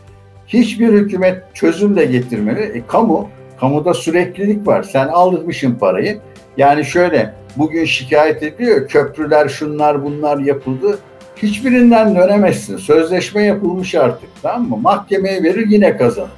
Hiçbir 0.46 0.92
hükümet 0.92 1.42
çözüm 1.54 1.96
de 1.96 2.04
getirmeli. 2.04 2.60
E, 2.60 2.86
kamu, 2.86 3.28
kamuda 3.60 3.94
süreklilik 3.94 4.66
var. 4.66 4.82
Sen 4.82 5.08
aldırmışsın 5.08 5.74
parayı. 5.74 6.20
Yani 6.60 6.84
şöyle 6.84 7.34
bugün 7.56 7.84
şikayet 7.84 8.42
ediyor 8.42 8.88
köprüler 8.88 9.48
şunlar 9.48 10.04
bunlar 10.04 10.38
yapıldı. 10.38 10.98
Hiçbirinden 11.36 12.16
dönemezsin. 12.16 12.76
Sözleşme 12.76 13.42
yapılmış 13.42 13.94
artık 13.94 14.28
tamam 14.42 14.68
mı? 14.68 14.76
Mahkemeye 14.76 15.42
verir 15.42 15.66
yine 15.68 15.96
kazanır. 15.96 16.30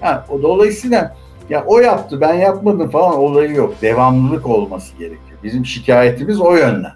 Ha, 0.00 0.26
o 0.30 0.42
dolayısıyla 0.42 1.16
ya 1.50 1.64
o 1.66 1.78
yaptı 1.78 2.20
ben 2.20 2.34
yapmadım 2.34 2.90
falan 2.90 3.18
olayı 3.18 3.54
yok. 3.54 3.74
Devamlılık 3.82 4.46
olması 4.46 4.96
gerekiyor. 4.96 5.38
Bizim 5.42 5.66
şikayetimiz 5.66 6.40
o 6.40 6.56
yönden. 6.56 6.92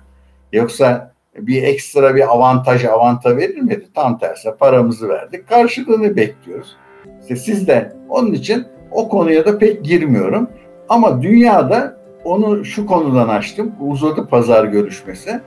Yoksa 0.52 1.12
bir 1.38 1.62
ekstra 1.62 2.14
bir 2.14 2.32
avantaj 2.32 2.84
avanta 2.84 3.36
verilmedi. 3.36 3.86
Tam 3.94 4.18
tersi 4.18 4.50
paramızı 4.58 5.08
verdik. 5.08 5.48
Karşılığını 5.48 6.16
bekliyoruz. 6.16 6.76
İşte 7.22 7.36
siz 7.36 7.66
de 7.66 7.92
onun 8.08 8.32
için 8.32 8.66
o 8.90 9.08
konuya 9.08 9.46
da 9.46 9.58
pek 9.58 9.84
girmiyorum. 9.84 10.50
Ama 10.88 11.22
dünyada 11.22 11.97
onu 12.28 12.64
şu 12.64 12.86
konudan 12.86 13.28
açtım. 13.28 13.72
Uzadı 13.80 14.26
pazar 14.26 14.64
görüşmesi. 14.64 15.40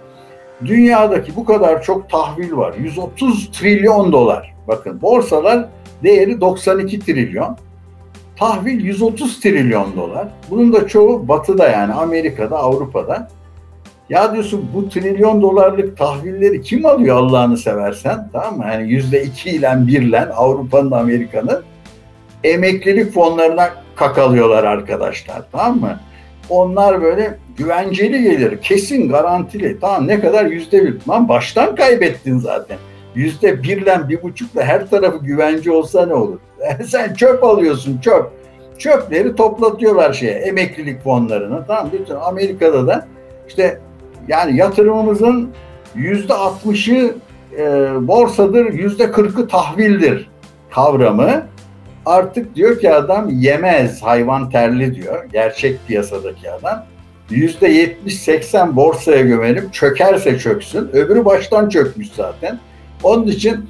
Dünyadaki 0.66 1.36
bu 1.36 1.46
kadar 1.46 1.84
çok 1.84 2.10
tahvil 2.10 2.58
var. 2.58 2.74
130 2.74 3.52
trilyon 3.52 4.12
dolar. 4.12 4.54
Bakın 4.68 5.02
borsalar 5.02 5.70
değeri 6.04 6.42
92 6.42 7.00
trilyon. 7.00 7.58
Tahvil 8.36 8.86
130 8.86 9.40
trilyon 9.40 9.96
dolar. 9.96 10.28
Bunun 10.50 10.74
da 10.74 10.88
çoğu 10.88 11.28
batıda 11.28 11.70
yani 11.70 11.94
Amerika'da, 11.94 12.58
Avrupa'da. 12.58 13.28
Ya 14.10 14.34
diyorsun 14.34 14.70
bu 14.74 14.90
trilyon 14.90 15.42
dolarlık 15.42 15.98
tahvilleri 15.98 16.62
kim 16.62 16.86
alıyor 16.86 17.18
Allah'ını 17.18 17.58
seversen 17.58 18.30
tamam 18.34 18.58
mı? 18.58 18.66
Yani 18.72 18.92
yüzde 18.92 19.24
iki 19.24 19.50
ile 19.50 19.74
birle 19.88 20.26
Avrupa'nın 20.26 20.92
Amerika'nın 20.92 21.64
emeklilik 22.44 23.14
fonlarına 23.14 23.70
kakalıyorlar 23.96 24.64
arkadaşlar 24.64 25.42
tamam 25.52 25.80
mı? 25.80 26.00
Onlar 26.52 27.02
böyle 27.02 27.38
güvenceli 27.58 28.24
gelir 28.24 28.62
kesin 28.62 29.10
garantili 29.10 29.80
tamam 29.80 30.08
ne 30.08 30.20
kadar 30.20 30.46
yüzde 30.46 30.86
bir 30.86 30.98
lan 31.10 31.30
baştan 31.30 31.76
kaybettin 31.76 32.38
zaten. 32.38 32.78
Yüzde 33.16 33.64
birle 33.64 34.10
bir 34.10 34.24
buçukla 34.24 34.64
her 34.64 34.90
tarafı 34.90 35.18
güvence 35.18 35.72
olsa 35.72 36.06
ne 36.06 36.14
olur? 36.14 36.40
Sen 36.86 37.14
çöp 37.14 37.44
alıyorsun 37.44 37.98
çöp. 37.98 38.26
Çöpleri 38.78 39.36
toplatıyorlar 39.36 40.14
şeye 40.14 40.32
emeklilik 40.32 41.04
fonlarına 41.04 41.66
tamam 41.66 41.90
bütün 41.94 42.16
Amerika'da 42.16 42.88
da 42.88 43.08
işte 43.48 43.80
yani 44.28 44.58
yatırımımızın 44.58 45.50
yüzde 45.96 46.34
altmışı 46.34 47.16
e, 47.58 47.64
borsadır, 48.08 48.74
yüzde 48.74 49.12
kırkı 49.12 49.48
tahvildir 49.48 50.30
kavramı 50.72 51.48
artık 52.06 52.56
diyor 52.56 52.80
ki 52.80 52.94
adam 52.94 53.30
yemez 53.30 54.02
hayvan 54.02 54.50
terli 54.50 54.96
diyor. 54.96 55.26
Gerçek 55.34 55.88
piyasadaki 55.88 56.52
adam. 56.52 56.86
Yüzde 57.30 57.68
yetmiş 57.68 58.22
seksen 58.22 58.76
borsaya 58.76 59.22
gömelim 59.22 59.72
çökerse 59.72 60.40
çöksün. 60.40 60.90
Öbürü 60.94 61.26
baştan 61.26 61.70
çökmüş 61.70 62.08
zaten. 62.16 62.60
Onun 63.04 63.28
için 63.28 63.70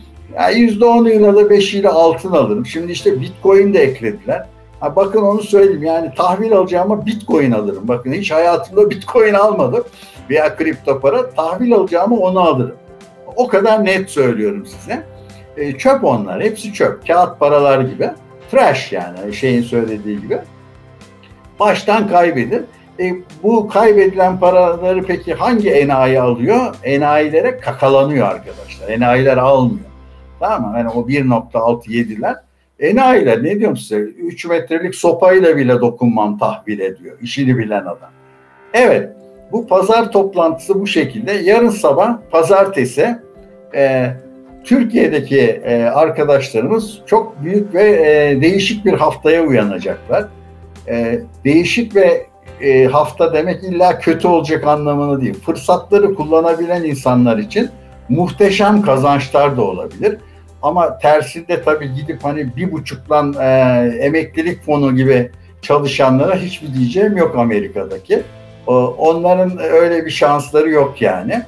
yüzde 0.56 0.86
onuyla 0.86 1.36
da 1.36 1.50
beşiyle 1.50 1.90
altın 1.90 2.32
alırım. 2.32 2.66
Şimdi 2.66 2.92
işte 2.92 3.22
bitcoin 3.22 3.74
de 3.74 3.80
eklediler. 3.84 4.46
Ha 4.80 4.96
bakın 4.96 5.22
onu 5.22 5.42
söyleyeyim 5.42 5.84
yani 5.84 6.12
tahvil 6.16 6.54
alacağıma 6.54 7.06
bitcoin 7.06 7.52
alırım. 7.52 7.88
Bakın 7.88 8.14
hiç 8.14 8.32
hayatımda 8.32 8.90
bitcoin 8.90 9.34
almadım 9.34 9.84
veya 10.30 10.56
kripto 10.56 11.00
para 11.00 11.30
tahvil 11.30 11.74
alacağımı 11.74 12.20
onu 12.20 12.40
alırım. 12.40 12.76
O 13.36 13.48
kadar 13.48 13.86
net 13.86 14.10
söylüyorum 14.10 14.66
size. 14.66 15.04
E, 15.58 15.78
çöp 15.78 16.04
onlar. 16.04 16.44
Hepsi 16.44 16.74
çöp. 16.74 17.08
Kağıt 17.08 17.40
paralar 17.40 17.82
gibi. 17.82 18.10
Trash 18.52 18.92
yani 18.92 19.34
şeyin 19.34 19.62
söylediği 19.62 20.22
gibi. 20.22 20.38
Baştan 21.60 22.08
kaybedin. 22.08 22.66
E, 23.00 23.14
bu 23.44 23.68
kaybedilen 23.68 24.40
paraları 24.40 25.04
peki 25.04 25.34
hangi 25.34 25.72
enayi 25.72 26.22
alıyor? 26.22 26.76
Enayilere 26.84 27.60
kakalanıyor 27.60 28.28
arkadaşlar. 28.28 28.90
Enayiler 28.90 29.38
almıyor. 29.38 29.86
Tamam 30.40 30.72
mı? 30.72 30.78
Yani 30.78 30.90
o 30.90 31.02
1.67'ler 31.02 32.36
enayiler 32.82 33.44
ne 33.44 33.60
diyorum 33.60 33.78
size 33.78 33.96
3 33.96 34.46
metrelik 34.46 34.96
sopayla 34.96 35.58
bile 35.58 35.82
dokunmam 35.82 36.38
tahvil 36.38 36.80
ediyor. 36.80 37.18
İşini 37.22 37.58
bilen 37.58 37.82
adam. 37.82 38.10
Evet 38.74 39.10
bu 39.52 39.68
pazar 39.68 40.12
toplantısı 40.12 40.80
bu 40.80 40.88
şekilde. 40.88 41.32
Yarın 41.32 41.70
sabah 41.70 42.18
pazartesi 42.32 43.20
e, 43.76 44.12
Türkiye'deki 44.64 45.40
e, 45.40 45.84
arkadaşlarımız 45.84 47.00
çok 47.06 47.44
büyük 47.44 47.74
ve 47.74 47.84
e, 47.84 48.42
değişik 48.42 48.86
bir 48.86 48.94
haftaya 48.94 49.44
uyanacaklar. 49.44 50.26
E, 50.88 51.20
değişik 51.46 51.96
ve 51.96 52.26
e, 52.62 52.86
hafta 52.86 53.34
demek 53.34 53.64
illa 53.64 54.00
kötü 54.00 54.28
olacak 54.28 54.68
anlamını 54.68 55.22
değil. 55.22 55.34
Fırsatları 55.46 56.16
kullanabilen 56.16 56.84
insanlar 56.84 57.38
için 57.38 57.70
muhteşem 58.10 58.82
kazançlar 58.82 59.58
da 59.58 59.62
olabilir. 59.62 60.18
Ama 60.62 60.98
tersinde 60.98 61.62
tabii 61.62 61.94
gidip 61.94 62.24
hani 62.24 62.56
bir 62.56 62.72
buçuklan 62.72 63.36
e, 63.40 63.48
emeklilik 64.00 64.64
fonu 64.66 64.96
gibi 64.96 65.32
çalışanlara 65.62 66.36
hiçbir 66.36 66.74
diyeceğim 66.74 67.18
yok 67.18 67.38
Amerika'daki. 67.38 68.24
Onların 68.98 69.58
öyle 69.58 70.06
bir 70.06 70.12
şansları 70.12 70.70
yok 70.70 71.02
yani. 71.02 71.42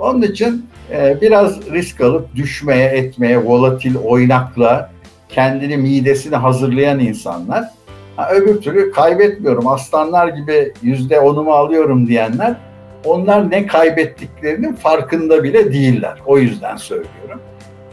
Onun 0.00 0.22
için 0.22 0.66
e, 0.92 1.20
biraz 1.20 1.70
risk 1.70 2.00
alıp 2.00 2.34
düşmeye, 2.34 2.88
etmeye, 2.88 3.44
volatil, 3.44 3.96
oynakla 3.96 4.90
kendini 5.28 5.76
midesini 5.76 6.36
hazırlayan 6.36 6.98
insanlar. 6.98 7.64
Ha, 8.16 8.30
öbür 8.32 8.60
türlü 8.60 8.92
kaybetmiyorum, 8.92 9.66
aslanlar 9.66 10.28
gibi 10.28 10.72
yüzde 10.82 11.20
onumu 11.20 11.52
alıyorum 11.52 12.06
diyenler 12.06 12.56
onlar 13.04 13.50
ne 13.50 13.66
kaybettiklerinin 13.66 14.72
farkında 14.72 15.44
bile 15.44 15.72
değiller. 15.72 16.18
O 16.26 16.38
yüzden 16.38 16.76
söylüyorum. 16.76 17.40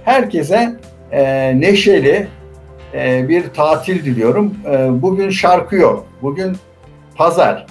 Herkese 0.03 0.75
e, 1.11 1.59
neşeli 1.59 2.27
e, 2.93 3.29
bir 3.29 3.49
tatil 3.49 4.05
diliyorum. 4.05 4.55
E, 4.71 5.01
bugün 5.01 5.29
şarkı 5.29 5.75
yok. 5.75 6.07
Bugün 6.21 6.57
pazar. 7.15 7.65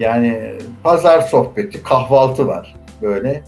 Yani 0.00 0.52
pazar 0.82 1.20
sohbeti, 1.20 1.82
kahvaltı 1.82 2.46
var 2.46 2.74
böyle. 3.02 3.42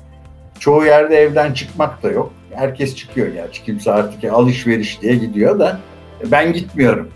Çoğu 0.60 0.84
yerde 0.84 1.16
evden 1.16 1.52
çıkmak 1.52 2.02
da 2.02 2.10
yok. 2.10 2.32
Herkes 2.54 2.96
çıkıyor 2.96 3.28
gerçi. 3.28 3.64
Kimse 3.64 3.92
artık 3.92 4.32
alışveriş 4.32 5.02
diye 5.02 5.14
gidiyor 5.14 5.58
da 5.58 5.80
ben 6.24 6.52
gitmiyorum. 6.52 7.10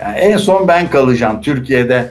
Yani 0.00 0.18
en 0.18 0.36
son 0.36 0.68
ben 0.68 0.90
kalacağım 0.90 1.40
Türkiye'de 1.42 2.10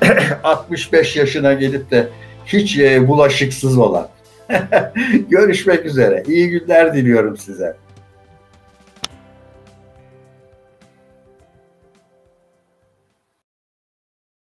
65 0.44 1.16
yaşına 1.16 1.52
gelip 1.52 1.90
de 1.90 2.08
hiç 2.46 2.78
e, 2.78 3.08
bulaşıksız 3.08 3.78
olan. 3.78 4.08
Görüşmek 5.28 5.84
üzere. 5.84 6.22
İyi 6.26 6.50
günler 6.50 6.94
diliyorum 6.94 7.36
size. 7.36 7.76